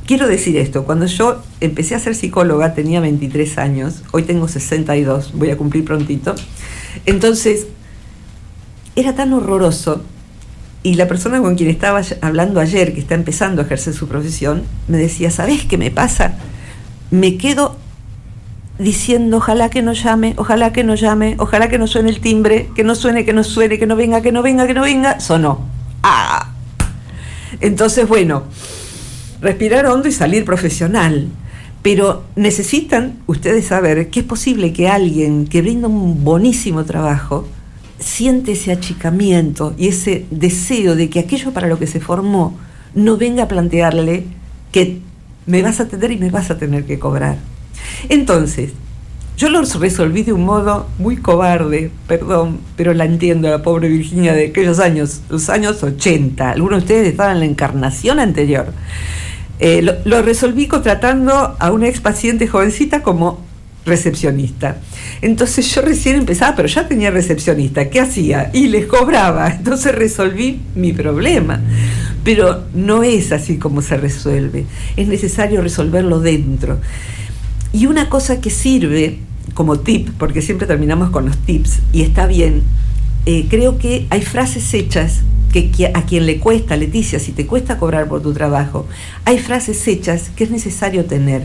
quiero 0.05 0.27
decir 0.27 0.57
esto, 0.57 0.85
cuando 0.85 1.05
yo 1.05 1.41
empecé 1.59 1.95
a 1.95 1.99
ser 1.99 2.15
psicóloga 2.15 2.73
tenía 2.73 2.99
23 2.99 3.57
años, 3.57 4.03
hoy 4.11 4.23
tengo 4.23 4.47
62, 4.47 5.33
voy 5.33 5.51
a 5.51 5.57
cumplir 5.57 5.85
prontito, 5.85 6.35
entonces 7.05 7.67
era 8.95 9.15
tan 9.15 9.33
horroroso 9.33 10.03
y 10.83 10.95
la 10.95 11.07
persona 11.07 11.41
con 11.41 11.55
quien 11.55 11.69
estaba 11.69 12.01
hablando 12.21 12.59
ayer, 12.59 12.93
que 12.93 12.99
está 12.99 13.15
empezando 13.15 13.61
a 13.61 13.65
ejercer 13.65 13.93
su 13.93 14.07
profesión, 14.07 14.63
me 14.87 14.97
decía, 14.97 15.31
¿sabes 15.31 15.65
qué 15.65 15.77
me 15.77 15.91
pasa? 15.91 16.35
Me 17.13 17.37
quedo 17.37 17.75
diciendo, 18.79 19.37
ojalá 19.37 19.69
que 19.69 19.83
no 19.83 19.93
llame, 19.93 20.33
ojalá 20.35 20.73
que 20.73 20.83
no 20.83 20.95
llame, 20.95 21.35
ojalá 21.37 21.69
que 21.69 21.77
no 21.77 21.85
suene 21.85 22.09
el 22.09 22.19
timbre, 22.19 22.71
que 22.75 22.83
no 22.83 22.95
suene, 22.95 23.23
que 23.23 23.33
no 23.33 23.43
suene, 23.43 23.77
que 23.77 23.85
no 23.85 23.95
venga, 23.95 24.21
que 24.21 24.31
no 24.31 24.41
venga, 24.41 24.65
que 24.65 24.73
no 24.73 24.81
venga, 24.81 25.19
sonó. 25.19 25.59
¡Ah! 26.01 26.53
Entonces, 27.61 28.07
bueno, 28.07 28.45
respirar 29.41 29.85
hondo 29.85 30.07
y 30.07 30.11
salir 30.11 30.43
profesional. 30.43 31.27
Pero 31.83 32.23
necesitan 32.35 33.19
ustedes 33.27 33.67
saber 33.67 34.09
que 34.09 34.21
es 34.21 34.25
posible 34.25 34.73
que 34.73 34.87
alguien 34.87 35.45
que 35.45 35.61
brinda 35.61 35.87
un 35.87 36.23
buenísimo 36.23 36.83
trabajo, 36.83 37.47
siente 37.99 38.53
ese 38.53 38.71
achicamiento 38.71 39.75
y 39.77 39.89
ese 39.89 40.25
deseo 40.31 40.95
de 40.95 41.11
que 41.11 41.19
aquello 41.19 41.53
para 41.53 41.67
lo 41.67 41.77
que 41.77 41.85
se 41.85 41.99
formó 41.99 42.57
no 42.95 43.17
venga 43.17 43.43
a 43.43 43.47
plantearle 43.47 44.23
que 44.71 44.99
me 45.45 45.61
vas 45.61 45.79
a 45.79 45.83
atender 45.83 46.11
y 46.11 46.17
me 46.17 46.29
vas 46.29 46.51
a 46.51 46.57
tener 46.57 46.85
que 46.85 46.99
cobrar. 46.99 47.37
Entonces, 48.09 48.71
yo 49.35 49.49
lo 49.49 49.61
resolví 49.63 50.23
de 50.23 50.33
un 50.33 50.45
modo 50.45 50.87
muy 50.99 51.17
cobarde, 51.17 51.91
perdón, 52.07 52.59
pero 52.77 52.93
la 52.93 53.05
entiendo, 53.05 53.49
la 53.49 53.63
pobre 53.63 53.87
Virginia 53.87 54.33
de 54.33 54.47
aquellos 54.47 54.79
años, 54.79 55.21
los 55.29 55.49
años 55.49 55.81
80. 55.81 56.51
Algunos 56.51 56.79
de 56.79 56.83
ustedes 56.83 57.07
estaban 57.09 57.33
en 57.33 57.39
la 57.39 57.45
encarnación 57.45 58.19
anterior. 58.19 58.67
Eh, 59.59 59.81
lo, 59.81 59.93
lo, 60.05 60.21
resolví 60.21 60.67
contratando 60.67 61.55
a 61.59 61.71
una 61.71 61.87
ex 61.87 61.99
paciente 61.99 62.47
jovencita 62.47 63.01
como 63.01 63.39
recepcionista. 63.85 64.77
Entonces 65.21 65.73
yo 65.73 65.81
recién 65.81 66.17
empezaba, 66.17 66.55
pero 66.55 66.67
ya 66.67 66.87
tenía 66.87 67.11
recepcionista. 67.11 67.89
¿Qué 67.89 67.99
hacía? 67.99 68.49
Y 68.53 68.67
les 68.67 68.85
cobraba. 68.85 69.49
Entonces 69.49 69.95
resolví 69.95 70.61
mi 70.75 70.93
problema. 70.93 71.59
Pero 72.23 72.63
no 72.73 73.03
es 73.03 73.31
así 73.31 73.57
como 73.57 73.81
se 73.81 73.97
resuelve. 73.97 74.65
Es 74.95 75.07
necesario 75.07 75.61
resolverlo 75.61 76.19
dentro. 76.19 76.79
Y 77.73 77.87
una 77.87 78.09
cosa 78.09 78.39
que 78.39 78.49
sirve 78.49 79.19
como 79.53 79.79
tip, 79.79 80.09
porque 80.17 80.41
siempre 80.41 80.67
terminamos 80.67 81.09
con 81.09 81.25
los 81.25 81.37
tips, 81.37 81.79
y 81.91 82.01
está 82.01 82.27
bien, 82.27 82.63
eh, 83.25 83.47
creo 83.49 83.77
que 83.77 84.07
hay 84.09 84.21
frases 84.21 84.73
hechas 84.73 85.21
que, 85.51 85.91
a 85.93 86.05
quien 86.05 86.25
le 86.25 86.39
cuesta, 86.39 86.75
Leticia, 86.77 87.19
si 87.19 87.31
te 87.31 87.45
cuesta 87.45 87.77
cobrar 87.77 88.07
por 88.07 88.21
tu 88.21 88.33
trabajo, 88.33 88.87
hay 89.25 89.37
frases 89.37 89.87
hechas 89.87 90.31
que 90.35 90.45
es 90.45 90.51
necesario 90.51 91.05
tener 91.05 91.43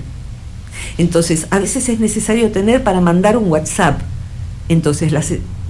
entonces, 0.96 1.46
a 1.50 1.58
veces 1.58 1.88
es 1.88 2.00
necesario 2.00 2.50
tener 2.50 2.82
para 2.82 3.00
mandar 3.00 3.36
un 3.36 3.50
WhatsApp. 3.50 4.00
Entonces, 4.68 5.12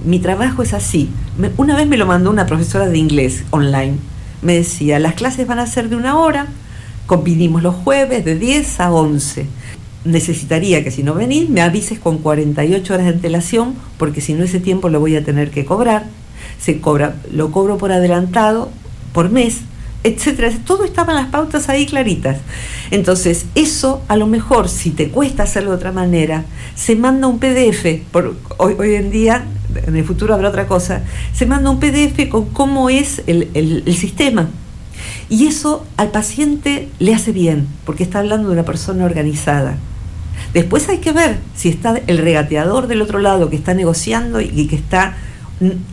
mi 0.03 0.19
trabajo 0.19 0.63
es 0.63 0.73
así. 0.73 1.09
una 1.57 1.75
vez 1.75 1.87
me 1.87 1.97
lo 1.97 2.05
mandó 2.05 2.29
una 2.29 2.45
profesora 2.45 2.87
de 2.87 2.97
inglés 2.97 3.43
online. 3.51 3.97
Me 4.41 4.55
decía, 4.55 4.99
las 4.99 5.15
clases 5.15 5.47
van 5.47 5.59
a 5.59 5.67
ser 5.67 5.89
de 5.89 5.95
una 5.95 6.17
hora, 6.17 6.47
convinimos 7.05 7.61
los 7.61 7.75
jueves 7.75 8.23
de 8.23 8.35
10 8.35 8.79
a 8.79 8.91
11. 8.91 9.47
Necesitaría 10.05 10.83
que 10.83 10.91
si 10.91 11.03
no 11.03 11.13
venís 11.13 11.49
me 11.49 11.61
avises 11.61 11.99
con 11.99 12.19
48 12.19 12.93
horas 12.93 13.05
de 13.05 13.13
antelación, 13.13 13.75
porque 13.97 14.21
si 14.21 14.33
no 14.33 14.43
ese 14.43 14.59
tiempo 14.59 14.89
lo 14.89 14.99
voy 14.99 15.15
a 15.15 15.23
tener 15.23 15.51
que 15.51 15.65
cobrar. 15.65 16.05
Se 16.59 16.79
cobra, 16.79 17.15
lo 17.31 17.51
cobro 17.51 17.77
por 17.77 17.91
adelantado 17.91 18.69
por 19.13 19.29
mes 19.29 19.61
etcétera. 20.03 20.51
Todo 20.65 20.85
estaba 20.85 21.13
en 21.13 21.19
las 21.19 21.27
pautas 21.29 21.69
ahí 21.69 21.85
claritas. 21.85 22.37
Entonces, 22.91 23.45
eso 23.55 24.01
a 24.07 24.15
lo 24.15 24.27
mejor, 24.27 24.69
si 24.69 24.91
te 24.91 25.09
cuesta 25.09 25.43
hacerlo 25.43 25.71
de 25.71 25.77
otra 25.77 25.91
manera, 25.91 26.45
se 26.75 26.95
manda 26.95 27.27
un 27.27 27.39
PDF, 27.39 28.01
por, 28.11 28.35
hoy, 28.57 28.75
hoy 28.77 28.95
en 28.95 29.11
día, 29.11 29.45
en 29.85 29.95
el 29.95 30.03
futuro 30.03 30.33
habrá 30.33 30.49
otra 30.49 30.67
cosa, 30.67 31.03
se 31.33 31.45
manda 31.45 31.69
un 31.69 31.79
PDF 31.79 32.29
con 32.29 32.45
cómo 32.47 32.89
es 32.89 33.21
el, 33.27 33.49
el 33.53 33.95
sistema. 33.95 34.49
Y 35.29 35.47
eso 35.47 35.85
al 35.97 36.09
paciente 36.09 36.89
le 36.99 37.13
hace 37.13 37.31
bien, 37.31 37.67
porque 37.85 38.03
está 38.03 38.19
hablando 38.19 38.47
de 38.47 38.53
una 38.53 38.65
persona 38.65 39.05
organizada. 39.05 39.77
Después 40.53 40.89
hay 40.89 40.97
que 40.97 41.11
ver 41.11 41.37
si 41.55 41.69
está 41.69 41.99
el 42.07 42.17
regateador 42.17 42.87
del 42.87 43.01
otro 43.01 43.19
lado 43.19 43.49
que 43.49 43.55
está 43.55 43.73
negociando 43.73 44.41
y 44.41 44.65
que 44.67 44.75
está, 44.75 45.15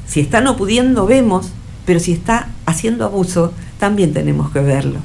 si 0.07 0.21
está 0.21 0.41
no 0.41 0.57
pudiendo, 0.57 1.07
vemos, 1.07 1.53
pero 1.85 2.01
si 2.01 2.13
está 2.13 2.49
haciendo 2.65 3.05
abuso, 3.05 3.53
también 3.87 4.13
tenemos 4.13 4.51
que 4.51 4.59
verlo. 4.59 4.99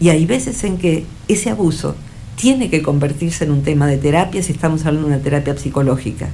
Y 0.00 0.10
hay 0.10 0.26
veces 0.26 0.62
en 0.64 0.76
que 0.76 1.06
ese 1.28 1.48
abuso 1.48 1.94
tiene 2.36 2.68
que 2.68 2.82
convertirse 2.82 3.44
en 3.44 3.52
un 3.52 3.62
tema 3.62 3.86
de 3.86 3.96
terapia 3.96 4.42
si 4.42 4.52
estamos 4.52 4.84
hablando 4.84 5.08
de 5.08 5.14
una 5.14 5.24
terapia 5.24 5.56
psicológica. 5.56 6.28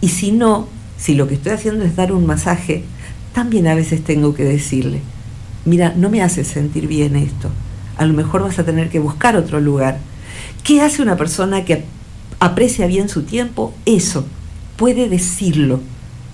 Y 0.00 0.10
si 0.10 0.30
no, 0.30 0.68
si 0.96 1.16
lo 1.16 1.26
que 1.26 1.34
estoy 1.34 1.50
haciendo 1.50 1.82
es 1.84 1.96
dar 1.96 2.12
un 2.12 2.26
masaje, 2.26 2.84
también 3.34 3.66
a 3.66 3.74
veces 3.74 4.04
tengo 4.04 4.34
que 4.34 4.44
decirle, 4.44 5.00
mira, 5.64 5.92
no 5.96 6.10
me 6.10 6.22
hace 6.22 6.44
sentir 6.44 6.86
bien 6.86 7.16
esto, 7.16 7.50
a 7.96 8.06
lo 8.06 8.14
mejor 8.14 8.42
vas 8.42 8.60
a 8.60 8.64
tener 8.64 8.88
que 8.88 9.00
buscar 9.00 9.34
otro 9.34 9.58
lugar. 9.58 9.98
¿Qué 10.62 10.80
hace 10.80 11.02
una 11.02 11.16
persona 11.16 11.64
que 11.64 11.82
aprecia 12.38 12.86
bien 12.86 13.08
su 13.08 13.24
tiempo? 13.24 13.74
Eso, 13.84 14.26
puede 14.76 15.08
decirlo, 15.08 15.80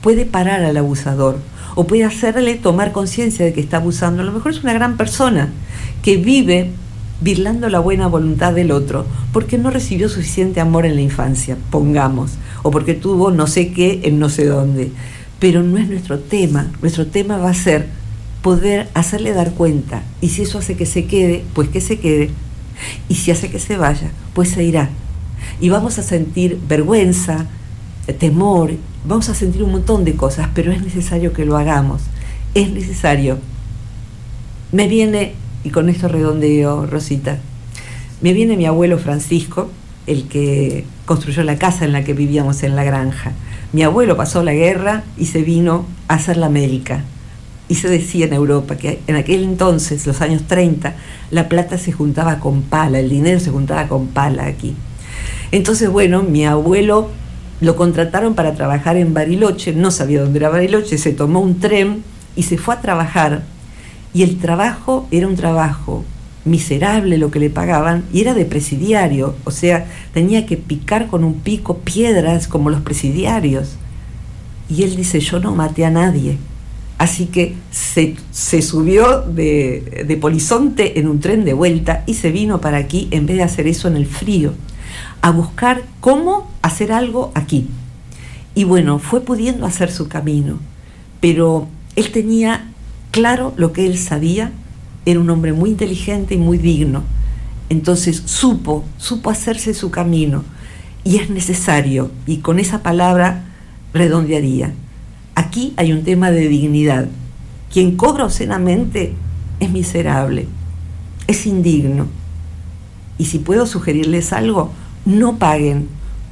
puede 0.02 0.26
parar 0.26 0.62
al 0.64 0.76
abusador 0.76 1.38
o 1.78 1.86
puede 1.86 2.02
hacerle 2.02 2.56
tomar 2.56 2.90
conciencia 2.90 3.44
de 3.44 3.52
que 3.52 3.60
está 3.60 3.76
abusando. 3.76 4.22
A 4.22 4.24
lo 4.24 4.32
mejor 4.32 4.50
es 4.50 4.64
una 4.64 4.72
gran 4.72 4.96
persona 4.96 5.52
que 6.02 6.16
vive 6.16 6.72
virlando 7.20 7.68
la 7.68 7.78
buena 7.78 8.08
voluntad 8.08 8.52
del 8.52 8.72
otro 8.72 9.06
porque 9.32 9.58
no 9.58 9.70
recibió 9.70 10.08
suficiente 10.08 10.60
amor 10.60 10.86
en 10.86 10.96
la 10.96 11.02
infancia, 11.02 11.56
pongamos, 11.70 12.32
o 12.64 12.72
porque 12.72 12.94
tuvo 12.94 13.30
no 13.30 13.46
sé 13.46 13.72
qué 13.72 14.00
en 14.02 14.18
no 14.18 14.28
sé 14.28 14.46
dónde. 14.46 14.90
Pero 15.38 15.62
no 15.62 15.78
es 15.78 15.88
nuestro 15.88 16.18
tema. 16.18 16.66
Nuestro 16.82 17.06
tema 17.06 17.36
va 17.36 17.50
a 17.50 17.54
ser 17.54 17.86
poder 18.42 18.88
hacerle 18.94 19.32
dar 19.32 19.52
cuenta. 19.52 20.02
Y 20.20 20.30
si 20.30 20.42
eso 20.42 20.58
hace 20.58 20.76
que 20.76 20.84
se 20.84 21.04
quede, 21.04 21.44
pues 21.54 21.68
que 21.68 21.80
se 21.80 22.00
quede. 22.00 22.30
Y 23.08 23.14
si 23.14 23.30
hace 23.30 23.52
que 23.52 23.60
se 23.60 23.76
vaya, 23.76 24.10
pues 24.34 24.48
se 24.48 24.64
irá. 24.64 24.90
Y 25.60 25.68
vamos 25.68 25.96
a 26.00 26.02
sentir 26.02 26.58
vergüenza, 26.68 27.46
temor, 28.18 28.72
vamos 29.04 29.28
a 29.28 29.34
sentir 29.34 29.62
un 29.62 29.72
montón 29.72 30.04
de 30.04 30.14
cosas, 30.14 30.48
pero 30.54 30.72
es 30.72 30.82
necesario 30.82 31.32
que 31.32 31.44
lo 31.44 31.56
hagamos. 31.56 32.02
Es 32.54 32.70
necesario. 32.70 33.38
Me 34.72 34.88
viene, 34.88 35.34
y 35.64 35.70
con 35.70 35.88
esto 35.88 36.08
redondeo, 36.08 36.86
Rosita, 36.86 37.38
me 38.20 38.32
viene 38.32 38.56
mi 38.56 38.66
abuelo 38.66 38.98
Francisco, 38.98 39.70
el 40.06 40.28
que 40.28 40.84
construyó 41.04 41.42
la 41.44 41.56
casa 41.56 41.84
en 41.84 41.92
la 41.92 42.04
que 42.04 42.14
vivíamos 42.14 42.62
en 42.62 42.74
la 42.76 42.84
granja. 42.84 43.32
Mi 43.72 43.82
abuelo 43.82 44.16
pasó 44.16 44.42
la 44.42 44.54
guerra 44.54 45.04
y 45.16 45.26
se 45.26 45.42
vino 45.42 45.86
a 46.08 46.14
hacer 46.14 46.36
la 46.36 46.46
América. 46.46 47.04
Y 47.68 47.74
se 47.74 47.88
decía 47.88 48.26
en 48.26 48.32
Europa 48.32 48.76
que 48.76 49.00
en 49.06 49.16
aquel 49.16 49.44
entonces, 49.44 50.06
los 50.06 50.22
años 50.22 50.42
30, 50.46 50.96
la 51.30 51.48
plata 51.48 51.76
se 51.76 51.92
juntaba 51.92 52.40
con 52.40 52.62
pala, 52.62 52.98
el 52.98 53.10
dinero 53.10 53.40
se 53.40 53.50
juntaba 53.50 53.88
con 53.88 54.08
pala 54.08 54.46
aquí. 54.46 54.74
Entonces, 55.52 55.90
bueno, 55.90 56.22
mi 56.22 56.46
abuelo 56.46 57.10
lo 57.60 57.76
contrataron 57.76 58.34
para 58.34 58.54
trabajar 58.54 58.96
en 58.96 59.14
Bariloche, 59.14 59.72
no 59.72 59.90
sabía 59.90 60.22
dónde 60.22 60.38
era 60.38 60.48
Bariloche, 60.48 60.98
se 60.98 61.12
tomó 61.12 61.40
un 61.40 61.58
tren 61.58 62.02
y 62.36 62.44
se 62.44 62.58
fue 62.58 62.74
a 62.74 62.80
trabajar. 62.80 63.42
Y 64.14 64.22
el 64.22 64.38
trabajo 64.38 65.06
era 65.10 65.26
un 65.26 65.36
trabajo 65.36 66.04
miserable 66.44 67.18
lo 67.18 67.30
que 67.30 67.40
le 67.40 67.50
pagaban 67.50 68.04
y 68.12 68.20
era 68.22 68.32
de 68.34 68.44
presidiario, 68.44 69.34
o 69.44 69.50
sea, 69.50 69.86
tenía 70.14 70.46
que 70.46 70.56
picar 70.56 71.08
con 71.08 71.24
un 71.24 71.34
pico 71.34 71.78
piedras 71.78 72.48
como 72.48 72.70
los 72.70 72.80
presidiarios. 72.80 73.76
Y 74.68 74.82
él 74.82 74.96
dice, 74.96 75.20
yo 75.20 75.40
no 75.40 75.54
maté 75.54 75.84
a 75.84 75.90
nadie. 75.90 76.38
Así 76.98 77.26
que 77.26 77.54
se, 77.70 78.16
subió 78.60 79.20
de, 79.20 80.04
de 80.06 80.16
Polizonte 80.16 80.98
en 80.98 81.08
un 81.08 81.20
tren 81.20 81.44
de 81.44 81.52
vuelta 81.52 82.02
y 82.06 82.14
se 82.14 82.32
vino 82.32 82.60
para 82.60 82.78
aquí 82.78 83.08
en 83.12 83.26
vez 83.26 83.36
de 83.36 83.44
hacer 83.44 83.68
eso 83.68 83.86
en 83.86 83.96
el 83.96 84.06
frío, 84.06 84.52
a 85.22 85.30
buscar 85.30 85.82
cómo 86.00 86.50
hacer 86.62 86.92
algo 86.92 87.32
aquí. 87.34 87.68
Y 88.54 88.64
bueno, 88.64 88.98
fue 88.98 89.20
pudiendo 89.20 89.66
hacer 89.66 89.90
su 89.90 90.08
camino, 90.08 90.58
pero 91.20 91.68
él 91.96 92.10
tenía 92.10 92.68
claro 93.10 93.52
lo 93.56 93.72
que 93.72 93.86
él 93.86 93.98
sabía, 93.98 94.52
era 95.06 95.20
un 95.20 95.30
hombre 95.30 95.52
muy 95.52 95.70
inteligente 95.70 96.34
y 96.34 96.38
muy 96.38 96.58
digno. 96.58 97.02
Entonces 97.68 98.22
supo, 98.26 98.84
supo 98.98 99.30
hacerse 99.30 99.74
su 99.74 99.90
camino. 99.90 100.44
Y 101.04 101.16
es 101.16 101.30
necesario, 101.30 102.10
y 102.26 102.38
con 102.38 102.58
esa 102.58 102.82
palabra 102.82 103.44
redondearía. 103.94 104.72
Aquí 105.34 105.72
hay 105.76 105.92
un 105.92 106.02
tema 106.02 106.30
de 106.30 106.48
dignidad. 106.48 107.08
Quien 107.72 107.96
cobra 107.96 108.24
obscenamente 108.24 109.14
es 109.60 109.70
miserable, 109.70 110.46
es 111.26 111.46
indigno. 111.46 112.06
Y 113.18 113.26
si 113.26 113.38
puedo 113.38 113.66
sugerirles 113.66 114.32
algo, 114.32 114.72
no 115.08 115.38
paguen 115.38 115.88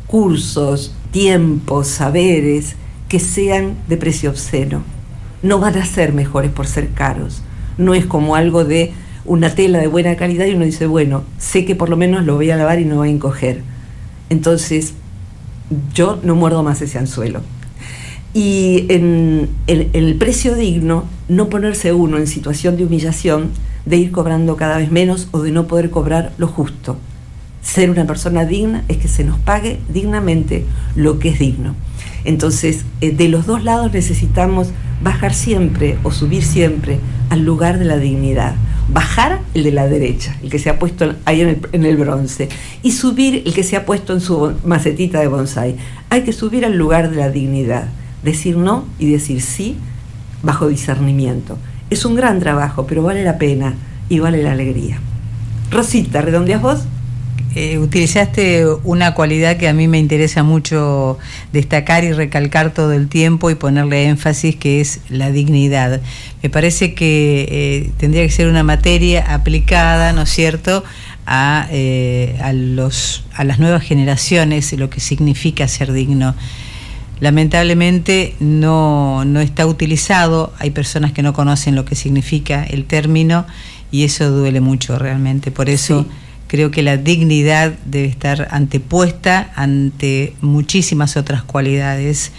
cursos, 0.07 0.95
tiempos, 1.11 1.89
saberes 1.89 2.77
que 3.09 3.19
sean 3.19 3.75
de 3.89 3.97
precio 3.97 4.31
obsceno. 4.31 4.85
No 5.43 5.59
van 5.59 5.77
a 5.77 5.85
ser 5.85 6.12
mejores 6.12 6.53
por 6.53 6.69
ser 6.69 6.91
caros 6.91 7.43
no 7.79 7.95
es 7.95 8.07
como 8.07 8.37
algo 8.37 8.65
de 8.65 8.93
una 9.25 9.55
tela 9.55 9.79
de 9.79 9.87
buena 9.87 10.17
calidad 10.17 10.47
y 10.47 10.55
uno 10.55 10.65
dice, 10.65 10.87
bueno, 10.87 11.25
sé 11.39 11.65
que 11.65 11.75
por 11.75 11.89
lo 11.89 11.97
menos 11.97 12.25
lo 12.25 12.37
voy 12.37 12.51
a 12.51 12.57
lavar 12.57 12.81
y 12.81 12.85
no 12.85 12.97
voy 12.97 13.09
a 13.09 13.12
encoger. 13.12 13.62
Entonces, 14.31 14.95
yo 15.95 16.19
no 16.23 16.35
muerdo 16.35 16.62
más 16.62 16.81
ese 16.81 16.99
anzuelo. 16.99 17.41
Y 18.33 18.87
en 18.89 19.49
el, 19.67 20.17
precio 20.17 20.55
digno, 20.55 21.05
no 21.29 21.49
ponerse 21.49 21.93
uno 21.93 22.19
en 22.19 22.27
situación 22.27 22.77
de 22.77 22.85
humillación, 22.85 23.51
de 23.85 23.97
ir 23.97 24.12
cobrando 24.12 24.57
cada 24.57 24.79
vez 24.79 24.93
menos 24.93 25.29
o 25.31 25.43
de 25.43 25.51
no 25.51 25.67
poder 25.67 25.91
cobrar 25.91 26.33
lo 26.39 26.47
justo. 26.47 26.99
Ser 27.66 27.90
una 27.90 28.07
persona 28.07 28.44
digna 28.44 28.85
es 28.87 28.98
que 28.98 29.09
se 29.09 29.24
nos 29.24 29.40
pague 29.40 29.81
dignamente 29.88 30.64
lo 30.94 31.18
que 31.18 31.31
es 31.31 31.40
digno. 31.40 31.74
Entonces, 32.24 32.85
eh, 33.00 33.11
de 33.11 33.29
los 33.29 33.44
dos 33.44 33.64
lados 33.64 33.92
necesitamos 33.92 34.68
bajar 35.02 35.35
siempre 35.35 35.98
o 36.05 36.12
subir 36.12 36.44
siempre 36.44 37.00
al 37.29 37.44
lugar 37.44 37.81
de 37.81 37.85
la 37.85 37.96
dignidad. 37.96 38.55
Bajar 38.88 39.40
el 39.52 39.64
de 39.64 39.72
la 39.72 39.88
derecha, 39.88 40.37
el 40.44 40.48
que 40.48 40.61
se 40.61 40.70
ha 40.70 40.79
puesto 40.79 41.16
ahí 41.24 41.40
en 41.40 41.85
el, 41.85 41.96
bronce, 41.96 42.48
y 42.85 42.92
subir 42.92 43.42
el 43.44 43.52
que 43.52 43.64
se 43.64 43.76
ha 43.76 43.85
puesto 43.85 44.12
en 44.12 44.20
su 44.20 44.55
macetita 44.64 45.18
de 45.18 45.26
bonsai. 45.26 45.74
Hay 46.09 46.22
que 46.22 46.33
subir 46.33 46.64
al 46.64 46.79
lugar 46.79 47.11
de 47.11 47.16
la 47.16 47.31
dignidad, 47.31 47.88
decir 48.22 48.57
no 48.57 48.85
y 49.00 49.11
decir 49.11 49.42
sí 49.42 49.76
bajo 50.44 50.68
discernimiento. 50.68 51.59
Es 51.90 52.05
un 52.05 52.14
gran 52.14 52.38
trabajo, 52.38 52.87
pero 52.87 53.02
vale 53.02 53.24
la 53.24 53.38
pena 53.38 53.74
y 54.09 54.20
vale 54.20 54.40
la 54.40 54.52
alegría. 54.52 55.00
Rosita, 55.72 56.22
¿redondeas 56.22 56.62
vos? 56.62 56.87
Eh, 57.59 57.79
utilizaste 57.79 58.66
una 58.85 59.14
cualidad 59.14 59.57
que 59.57 59.66
a 59.66 59.73
mí 59.73 59.88
me 59.88 59.99
interesa 59.99 60.42
mucho 60.42 61.16
destacar 61.55 62.05
y 62.05 62.12
recalcar 62.12 62.75
todo 62.75 62.92
el 62.92 63.09
tiempo 63.09 63.49
y 63.51 63.55
ponerle 63.55 64.05
énfasis, 64.05 64.57
que 64.57 64.83
es 64.83 65.01
la 65.09 65.31
dignidad. 65.31 66.03
Me 66.42 66.51
parece 66.51 66.92
que 66.92 67.49
eh, 67.51 67.90
tendría 67.97 68.25
que 68.25 68.31
ser 68.31 68.49
una 68.49 68.62
materia 68.62 69.33
aplicada, 69.33 70.12
¿no 70.12 70.23
es 70.23 70.29
cierto?, 70.29 70.85
a, 71.25 71.66
eh, 71.71 72.38
a, 72.42 72.53
los, 72.53 73.25
a 73.33 73.42
las 73.45 73.59
nuevas 73.59 73.83
generaciones, 73.83 74.71
lo 74.75 74.90
que 74.90 75.01
significa 75.01 75.66
ser 75.66 75.95
digno. 75.95 76.35
Lamentablemente 77.21 78.35
no, 78.38 79.25
no 79.25 79.40
está 79.40 79.66
utilizado, 79.66 80.53
hay 80.59 80.73
personas 80.73 81.12
que 81.12 81.23
no 81.23 81.33
conocen 81.33 81.75
lo 81.75 81.87
que 81.87 81.95
significa 81.95 82.64
el 82.64 82.85
término 82.85 83.47
y 83.90 84.05
eso 84.05 84.31
duele 84.31 84.61
mucho 84.61 84.99
realmente. 84.99 85.51
Por 85.51 85.71
eso 85.71 86.05
creo 86.46 86.70
que 86.70 86.82
la 86.82 86.96
dignidad 86.96 87.74
debe 87.85 88.06
estar 88.06 88.48
antepuesta 88.50 89.50
ante 89.54 90.35
muchísimas 90.40 91.16
otras 91.16 91.42
cualidades. 91.42 92.32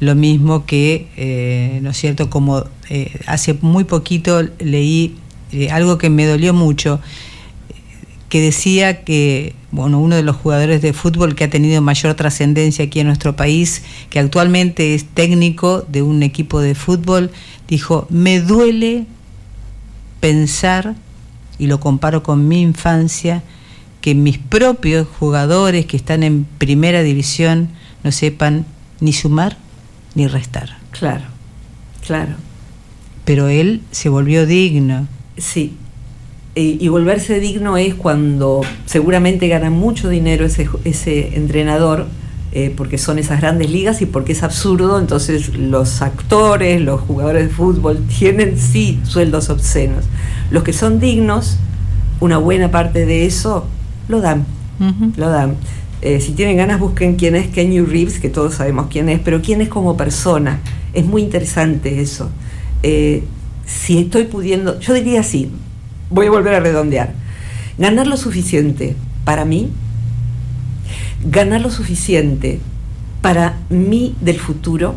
Lo 0.00 0.14
mismo 0.14 0.66
que, 0.66 1.08
eh, 1.16 1.80
¿no 1.82 1.90
es 1.90 1.96
cierto?, 1.96 2.30
como 2.30 2.64
eh, 2.88 3.10
hace 3.26 3.54
muy 3.60 3.84
poquito 3.84 4.42
leí 4.58 5.16
eh, 5.52 5.70
algo 5.70 5.98
que 5.98 6.10
me 6.10 6.26
dolió 6.26 6.52
mucho, 6.54 7.00
que 8.28 8.40
decía 8.40 9.02
que, 9.04 9.54
bueno, 9.70 9.98
uno 9.98 10.16
de 10.16 10.22
los 10.22 10.36
jugadores 10.36 10.82
de 10.82 10.92
fútbol 10.92 11.34
que 11.34 11.44
ha 11.44 11.50
tenido 11.50 11.80
mayor 11.80 12.14
trascendencia 12.14 12.84
aquí 12.84 13.00
en 13.00 13.06
nuestro 13.06 13.34
país, 13.34 13.82
que 14.10 14.18
actualmente 14.18 14.94
es 14.94 15.06
técnico 15.06 15.84
de 15.88 16.02
un 16.02 16.22
equipo 16.22 16.60
de 16.60 16.74
fútbol, 16.74 17.30
dijo, 17.66 18.06
me 18.10 18.40
duele 18.40 19.06
pensar 20.20 20.94
y 21.58 21.66
lo 21.66 21.80
comparo 21.80 22.22
con 22.22 22.48
mi 22.48 22.60
infancia, 22.60 23.42
que 24.00 24.14
mis 24.14 24.38
propios 24.38 25.06
jugadores 25.18 25.86
que 25.86 25.96
están 25.96 26.22
en 26.22 26.44
primera 26.44 27.02
división 27.02 27.68
no 28.04 28.12
sepan 28.12 28.64
ni 29.00 29.12
sumar 29.12 29.56
ni 30.14 30.26
restar. 30.26 30.78
Claro, 30.90 31.24
claro. 32.06 32.34
Pero 33.24 33.48
él 33.48 33.82
se 33.90 34.08
volvió 34.08 34.46
digno. 34.46 35.06
Sí. 35.36 35.74
Y, 36.54 36.88
volverse 36.88 37.38
digno 37.38 37.76
es 37.76 37.94
cuando 37.94 38.62
seguramente 38.84 39.46
gana 39.46 39.70
mucho 39.70 40.08
dinero 40.08 40.44
ese, 40.44 40.68
ese 40.84 41.36
entrenador, 41.36 42.08
eh, 42.60 42.74
porque 42.76 42.98
son 42.98 43.20
esas 43.20 43.40
grandes 43.40 43.70
ligas 43.70 44.02
y 44.02 44.06
porque 44.06 44.32
es 44.32 44.42
absurdo, 44.42 44.98
entonces 44.98 45.56
los 45.56 46.02
actores, 46.02 46.80
los 46.80 47.00
jugadores 47.02 47.44
de 47.44 47.54
fútbol 47.54 48.02
tienen 48.18 48.58
sí 48.58 48.98
sueldos 49.04 49.48
obscenos. 49.48 50.06
Los 50.50 50.64
que 50.64 50.72
son 50.72 50.98
dignos, 50.98 51.56
una 52.18 52.36
buena 52.38 52.68
parte 52.72 53.06
de 53.06 53.26
eso 53.26 53.68
lo 54.08 54.20
dan, 54.20 54.44
lo 55.16 55.28
dan. 55.28 55.54
Eh, 56.02 56.20
si 56.20 56.32
tienen 56.32 56.56
ganas, 56.56 56.80
busquen 56.80 57.14
quién 57.14 57.36
es 57.36 57.46
Kenny 57.46 57.80
Reeves, 57.80 58.18
que 58.18 58.28
todos 58.28 58.54
sabemos 58.54 58.88
quién 58.90 59.08
es, 59.08 59.20
pero 59.20 59.40
quién 59.40 59.60
es 59.60 59.68
como 59.68 59.96
persona. 59.96 60.58
Es 60.92 61.06
muy 61.06 61.22
interesante 61.22 62.00
eso. 62.00 62.28
Eh, 62.82 63.22
si 63.66 63.98
estoy 63.98 64.24
pudiendo, 64.24 64.80
yo 64.80 64.94
diría 64.94 65.20
así, 65.20 65.48
voy 66.10 66.26
a 66.26 66.30
volver 66.32 66.54
a 66.54 66.60
redondear, 66.60 67.14
ganar 67.78 68.08
lo 68.08 68.16
suficiente 68.16 68.96
para 69.24 69.44
mí, 69.44 69.70
ganar 71.24 71.60
lo 71.60 71.70
suficiente 71.70 72.60
para 73.20 73.58
mí 73.68 74.14
del 74.20 74.38
futuro, 74.38 74.94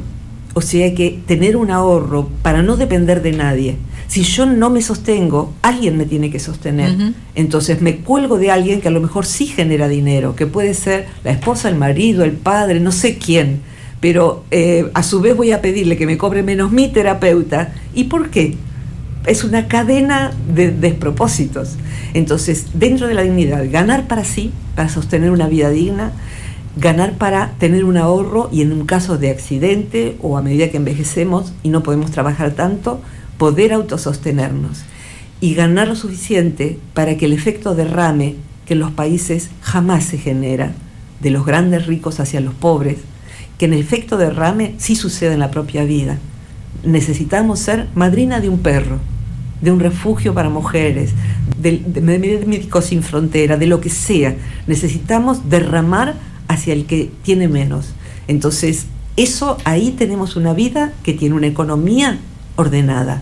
o 0.54 0.62
sea 0.62 0.94
que 0.94 1.20
tener 1.26 1.56
un 1.56 1.72
ahorro 1.72 2.30
para 2.42 2.62
no 2.62 2.78
depender 2.78 3.22
de 3.22 3.32
nadie 3.32 3.78
si 4.12 4.24
yo 4.24 4.46
no 4.46 4.70
me 4.70 4.82
sostengo, 4.82 5.54
alguien 5.62 5.96
me 5.96 6.06
tiene 6.06 6.30
que 6.30 6.38
sostener. 6.38 7.14
Entonces 7.34 7.82
me 7.82 8.00
cuelgo 8.00 8.38
de 8.38 8.52
alguien 8.52 8.82
que 8.82 8.90
a 8.90 8.92
lo 8.92 9.00
mejor 9.00 9.26
sí 9.26 9.46
genera 9.46 9.88
dinero, 9.88 10.36
que 10.36 10.48
puede 10.48 10.74
ser 10.74 11.08
la 11.24 11.32
esposa, 11.32 11.70
el 11.70 11.76
marido, 11.76 12.26
el 12.26 12.34
padre, 12.34 12.82
no 12.82 12.92
sé 12.92 13.18
quién. 13.18 13.62
Pero 14.02 14.44
eh, 14.52 14.92
a 14.94 15.02
su 15.04 15.22
vez 15.22 15.38
voy 15.38 15.54
a 15.54 15.62
pedirle 15.62 15.96
que 15.96 16.06
me 16.06 16.18
cobre 16.18 16.44
menos 16.44 16.74
mi 16.74 16.90
terapeuta. 16.90 17.74
¿Y 17.94 18.04
por 18.06 18.32
qué? 18.32 18.58
Es 19.26 19.44
una 19.44 19.68
cadena 19.68 20.32
de 20.54 20.72
despropósitos. 20.72 21.78
Entonces, 22.14 22.68
dentro 22.74 23.08
de 23.08 23.14
la 23.14 23.22
dignidad, 23.22 23.64
ganar 23.70 24.08
para 24.08 24.24
sí, 24.24 24.52
para 24.76 24.90
sostener 24.90 25.32
una 25.32 25.48
vida 25.48 25.70
digna, 25.70 26.12
ganar 26.76 27.14
para 27.14 27.52
tener 27.60 27.84
un 27.84 27.98
ahorro 27.98 28.50
y 28.52 28.62
en 28.62 28.72
un 28.72 28.86
caso 28.86 29.18
de 29.18 29.30
accidente 29.30 30.18
o 30.22 30.38
a 30.38 30.42
medida 30.42 30.70
que 30.70 30.78
envejecemos 30.78 31.54
y 31.64 31.70
no 31.70 31.84
podemos 31.84 32.12
trabajar 32.12 32.52
tanto, 32.52 33.02
poder 33.38 33.74
autosostenernos 33.74 34.84
y 35.40 35.56
ganar 35.56 35.88
lo 35.88 35.96
suficiente 35.96 36.80
para 36.94 37.18
que 37.18 37.26
el 37.26 37.34
efecto 37.34 37.76
derrame 37.76 38.36
que 38.66 38.74
en 38.74 38.80
los 38.80 38.92
países 38.92 39.50
jamás 39.62 40.06
se 40.06 40.18
genera, 40.18 40.74
de 41.20 41.32
los 41.32 41.46
grandes 41.46 41.88
ricos 41.88 42.20
hacia 42.20 42.42
los 42.42 42.54
pobres, 42.54 42.98
que 43.58 43.66
en 43.66 43.74
el 43.74 43.80
efecto 43.80 44.18
derrame 44.18 44.76
sí 44.78 44.96
sucede 44.96 45.34
en 45.34 45.40
la 45.40 45.52
propia 45.52 45.84
vida. 45.84 46.20
Necesitamos 46.84 47.60
ser 47.60 47.88
madrina 47.96 48.40
de 48.40 48.50
un 48.50 48.60
perro, 48.60 49.00
de 49.62 49.72
un 49.72 49.80
refugio 49.80 50.34
para 50.34 50.50
mujeres, 50.50 51.12
de, 51.62 51.82
de 51.86 52.02
médicos 52.02 52.86
sin 52.86 53.04
frontera, 53.04 53.58
de 53.58 53.68
lo 53.68 53.82
que 53.82 53.90
sea. 53.90 54.36
Necesitamos 54.68 55.50
derramar 55.50 56.16
hacia 56.48 56.74
el 56.74 56.86
que 56.86 57.12
tiene 57.24 57.48
menos. 57.48 57.94
Entonces, 58.28 58.88
eso 59.18 59.58
ahí 59.66 59.92
tenemos 59.92 60.36
una 60.36 60.54
vida 60.54 60.94
que 61.04 61.14
tiene 61.14 61.36
una 61.36 61.48
economía 61.48 62.20
ordenada. 62.56 63.22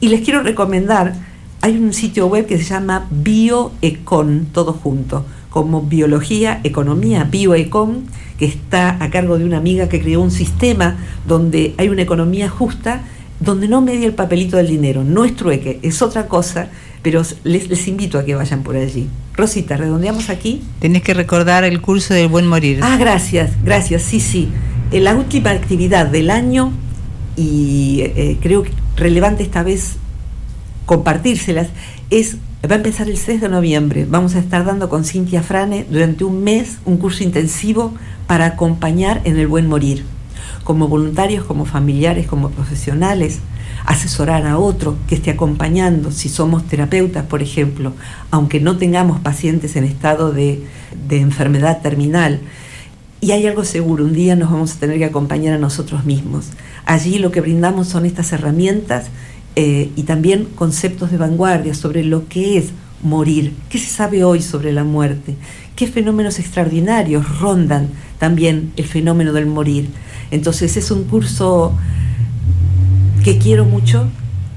Y 0.00 0.08
les 0.08 0.22
quiero 0.22 0.42
recomendar, 0.42 1.14
hay 1.60 1.76
un 1.76 1.92
sitio 1.92 2.26
web 2.26 2.46
que 2.46 2.58
se 2.58 2.64
llama 2.64 3.06
Bioecon, 3.10 4.46
todo 4.52 4.72
junto, 4.72 5.24
como 5.52 5.82
biología, 5.82 6.60
economía, 6.64 7.24
bioecon, 7.24 8.04
que 8.38 8.46
está 8.46 8.96
a 8.98 9.10
cargo 9.10 9.38
de 9.38 9.44
una 9.44 9.58
amiga 9.58 9.88
que 9.88 10.00
creó 10.00 10.22
un 10.22 10.30
sistema 10.30 10.96
donde 11.28 11.74
hay 11.76 11.90
una 11.90 12.02
economía 12.02 12.48
justa 12.48 13.02
donde 13.38 13.68
no 13.68 13.80
medie 13.80 14.06
el 14.06 14.14
papelito 14.14 14.56
del 14.56 14.68
dinero, 14.68 15.04
no 15.04 15.24
es 15.24 15.36
trueque, 15.36 15.78
es 15.82 16.00
otra 16.00 16.26
cosa, 16.26 16.68
pero 17.02 17.22
les, 17.44 17.68
les, 17.68 17.88
invito 17.88 18.18
a 18.18 18.24
que 18.24 18.34
vayan 18.34 18.62
por 18.62 18.76
allí. 18.76 19.08
Rosita, 19.34 19.76
redondeamos 19.76 20.30
aquí. 20.30 20.62
Tenés 20.78 21.02
que 21.02 21.12
recordar 21.12 21.64
el 21.64 21.80
curso 21.80 22.14
del 22.14 22.28
buen 22.28 22.46
morir. 22.46 22.78
Ah, 22.82 22.96
gracias, 22.98 23.50
gracias, 23.64 24.02
sí, 24.02 24.20
sí. 24.20 24.48
Eh, 24.90 25.00
la 25.00 25.14
última 25.14 25.50
actividad 25.50 26.06
del 26.06 26.30
año, 26.30 26.72
y 27.36 27.98
eh, 28.00 28.38
creo 28.40 28.62
que 28.62 28.70
relevante 28.96 29.42
esta 29.42 29.62
vez 29.62 29.96
compartírselas, 30.86 31.68
es, 32.10 32.36
va 32.68 32.74
a 32.74 32.78
empezar 32.78 33.08
el 33.08 33.16
6 33.16 33.40
de 33.40 33.48
noviembre. 33.48 34.06
Vamos 34.08 34.34
a 34.34 34.38
estar 34.38 34.64
dando 34.64 34.88
con 34.88 35.04
Cintia 35.04 35.42
Frane 35.42 35.86
durante 35.88 36.24
un 36.24 36.42
mes 36.42 36.78
un 36.84 36.96
curso 36.96 37.24
intensivo 37.24 37.94
para 38.26 38.46
acompañar 38.46 39.20
en 39.24 39.38
el 39.38 39.46
buen 39.46 39.68
morir 39.68 40.04
como 40.64 40.88
voluntarios, 40.88 41.44
como 41.44 41.64
familiares, 41.64 42.26
como 42.26 42.50
profesionales, 42.50 43.40
asesorar 43.84 44.46
a 44.46 44.58
otro 44.58 44.96
que 45.08 45.14
esté 45.14 45.30
acompañando, 45.30 46.12
si 46.12 46.28
somos 46.28 46.66
terapeutas, 46.66 47.24
por 47.24 47.42
ejemplo, 47.42 47.92
aunque 48.30 48.60
no 48.60 48.76
tengamos 48.76 49.20
pacientes 49.20 49.76
en 49.76 49.84
estado 49.84 50.32
de, 50.32 50.64
enfermedad 51.10 51.82
terminal. 51.82 52.40
Y 53.20 53.30
hay 53.32 53.46
algo 53.46 53.64
seguro, 53.64 54.04
un 54.04 54.14
día 54.14 54.34
nos 54.34 54.50
vamos 54.50 54.74
a 54.74 54.80
tener 54.80 54.98
que 54.98 55.04
acompañar 55.04 55.54
a 55.54 55.58
nosotros 55.58 56.04
mismos. 56.04 56.50
Allí 56.84 57.18
lo 57.18 57.30
que 57.30 57.40
brindamos 57.40 57.88
son 57.88 58.04
estas 58.04 58.32
herramientas 58.32 59.06
eh, 59.56 59.90
y 59.96 60.04
también 60.04 60.46
conceptos 60.54 61.10
de 61.10 61.18
vanguardia 61.18 61.74
sobre 61.74 62.04
lo 62.04 62.28
que 62.28 62.56
es 62.58 62.72
morir, 63.02 63.52
qué 63.68 63.78
se 63.78 63.88
sabe 63.88 64.24
hoy 64.24 64.40
sobre 64.40 64.72
la 64.72 64.84
muerte, 64.84 65.34
qué 65.76 65.86
fenómenos 65.86 66.38
extraordinarios 66.38 67.40
rondan 67.40 67.88
también 68.18 68.72
el 68.76 68.86
fenómeno 68.86 69.32
del 69.32 69.46
morir. 69.46 69.88
Entonces 70.30 70.76
es 70.76 70.90
un 70.90 71.04
curso 71.04 71.74
que 73.24 73.38
quiero 73.38 73.64
mucho, 73.64 74.08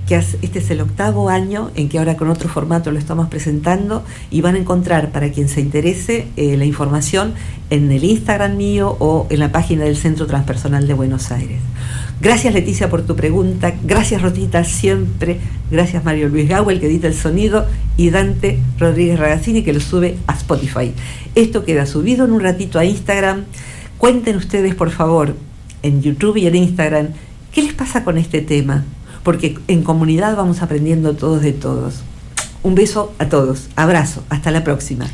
que 0.08 0.16
este 0.16 0.60
es 0.60 0.70
el 0.70 0.82
octavo 0.82 1.30
año 1.30 1.72
en 1.76 1.89
que 1.89 1.97
ahora 1.97 2.16
con 2.16 2.30
otro 2.30 2.47
formato 2.47 2.91
lo 2.91 2.99
estamos 2.99 3.28
presentando 3.28 4.03
y 4.30 4.41
van 4.41 4.56
a 4.56 4.60
encontrar 4.60 5.12
para 5.12 5.32
quien 5.32 5.49
se 5.49 5.62
interese 5.62 6.28
eh, 6.38 6.58
la 6.58 6.66
información 6.66 7.34
en 7.72 7.91
el 7.91 8.03
Instagram 8.03 8.56
mío 8.56 8.95
o 8.99 9.26
en 9.30 9.39
la 9.39 9.51
página 9.51 9.86
del 9.86 9.97
Centro 9.97 10.28
Transpersonal 10.28 10.88
de 10.88 10.93
Buenos 10.93 11.32
Aires. 11.32 11.60
Gracias 12.22 12.53
Leticia 12.53 12.89
por 12.89 13.01
tu 13.01 13.16
pregunta, 13.16 13.74
gracias 13.84 14.22
Rotita 14.22 14.64
siempre, 14.64 15.39
gracias 15.70 16.06
Mario 16.06 16.30
Luis 16.30 16.47
Gawel 16.47 16.80
que 16.80 16.86
edita 16.86 17.08
el 17.08 17.16
sonido 17.16 17.66
y 17.97 18.10
Dante 18.10 18.60
Rodríguez 18.78 19.20
Ragazzini 19.20 19.64
que 19.64 19.74
lo 19.74 19.80
sube 19.80 20.18
a 20.28 20.34
Spotify. 20.34 20.93
Esto 21.34 21.66
queda 21.66 21.86
subido 21.86 22.26
en 22.26 22.32
un 22.32 22.41
ratito 22.41 22.80
a 22.80 22.86
Instagram. 22.86 23.45
Cuenten 23.97 24.38
ustedes 24.38 24.76
por 24.76 24.91
favor 24.91 25.36
en 25.82 26.01
YouTube 26.01 26.38
y 26.38 26.47
en 26.47 26.56
Instagram, 26.56 27.10
¿qué 27.51 27.64
les 27.64 27.74
pasa 27.74 28.03
con 28.03 28.18
este 28.18 28.41
tema? 28.41 28.86
Porque 29.26 29.57
en 29.67 29.84
comunidad 29.84 30.38
vamos 30.38 30.61
aprendiendo 30.61 31.13
todos 31.17 31.41
de 31.41 31.51
todos. 31.51 31.95
Un 32.63 32.76
beso 32.76 33.13
a 33.19 33.26
todos, 33.26 33.67
abrazo, 33.76 34.23
hasta 34.30 34.51
la 34.51 34.63
próxima. 34.63 35.05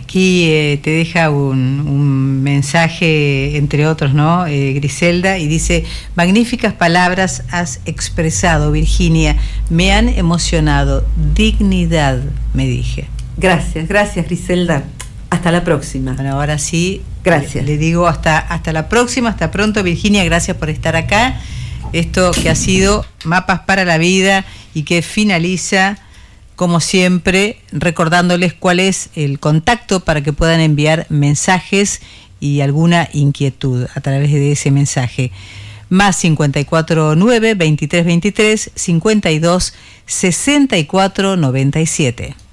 Aquí 0.00 0.44
eh, 0.44 0.80
te 0.82 0.90
deja 0.90 1.28
un, 1.28 2.42
mensaje, 2.42 3.58
entre 3.58 3.86
otros, 3.86 4.14
¿no? 4.14 4.46
Eh, 4.46 4.72
Griselda, 4.72 5.36
y 5.36 5.46
dice, 5.46 5.84
magníficas 6.14 6.72
palabras 6.72 7.42
has 7.50 7.80
expresado, 7.84 8.72
Virginia, 8.72 9.36
me 9.68 9.92
han 9.92 10.08
emocionado, 10.08 11.04
dignidad, 11.34 12.22
me 12.54 12.66
dije. 12.66 13.08
Gracias, 13.36 13.88
gracias, 13.88 14.26
Griselda. 14.26 14.84
Hasta 15.28 15.50
la 15.50 15.64
próxima. 15.64 16.14
Bueno, 16.14 16.32
ahora 16.32 16.56
sí, 16.58 17.02
Gracias. 17.26 17.66
Le, 17.66 17.76
digo 17.76 18.06
hasta, 18.06 18.38
hasta 18.38 18.72
la 18.72 18.88
próxima, 18.88 19.30
hasta 19.30 19.50
pronto 19.50 19.82
Virginia, 19.82 20.22
gracias 20.22 20.56
por 20.56 20.70
estar 20.70 20.94
acá. 20.94 21.40
Esto 21.92 22.32
que 22.32 22.50
ha 22.50 22.54
sido 22.54 23.06
Mapas 23.24 23.60
para 23.60 23.84
la 23.84 23.98
Vida 23.98 24.44
y 24.74 24.82
que 24.82 25.02
finaliza, 25.02 25.98
como 26.54 26.80
siempre, 26.80 27.58
recordándoles 27.72 28.54
cuál 28.54 28.80
es 28.80 29.10
el 29.14 29.38
contacto 29.38 30.00
para 30.00 30.22
que 30.22 30.32
puedan 30.32 30.60
enviar 30.60 31.06
mensajes 31.08 32.00
y 32.40 32.60
alguna 32.60 33.08
inquietud 33.12 33.86
a 33.94 34.00
través 34.00 34.32
de 34.32 34.52
ese 34.52 34.70
mensaje. 34.70 35.32
Más 35.88 36.20
549 36.20 37.54
2323 37.54 38.70
52 38.74 39.74
64 40.06 41.36
97. 41.36 42.45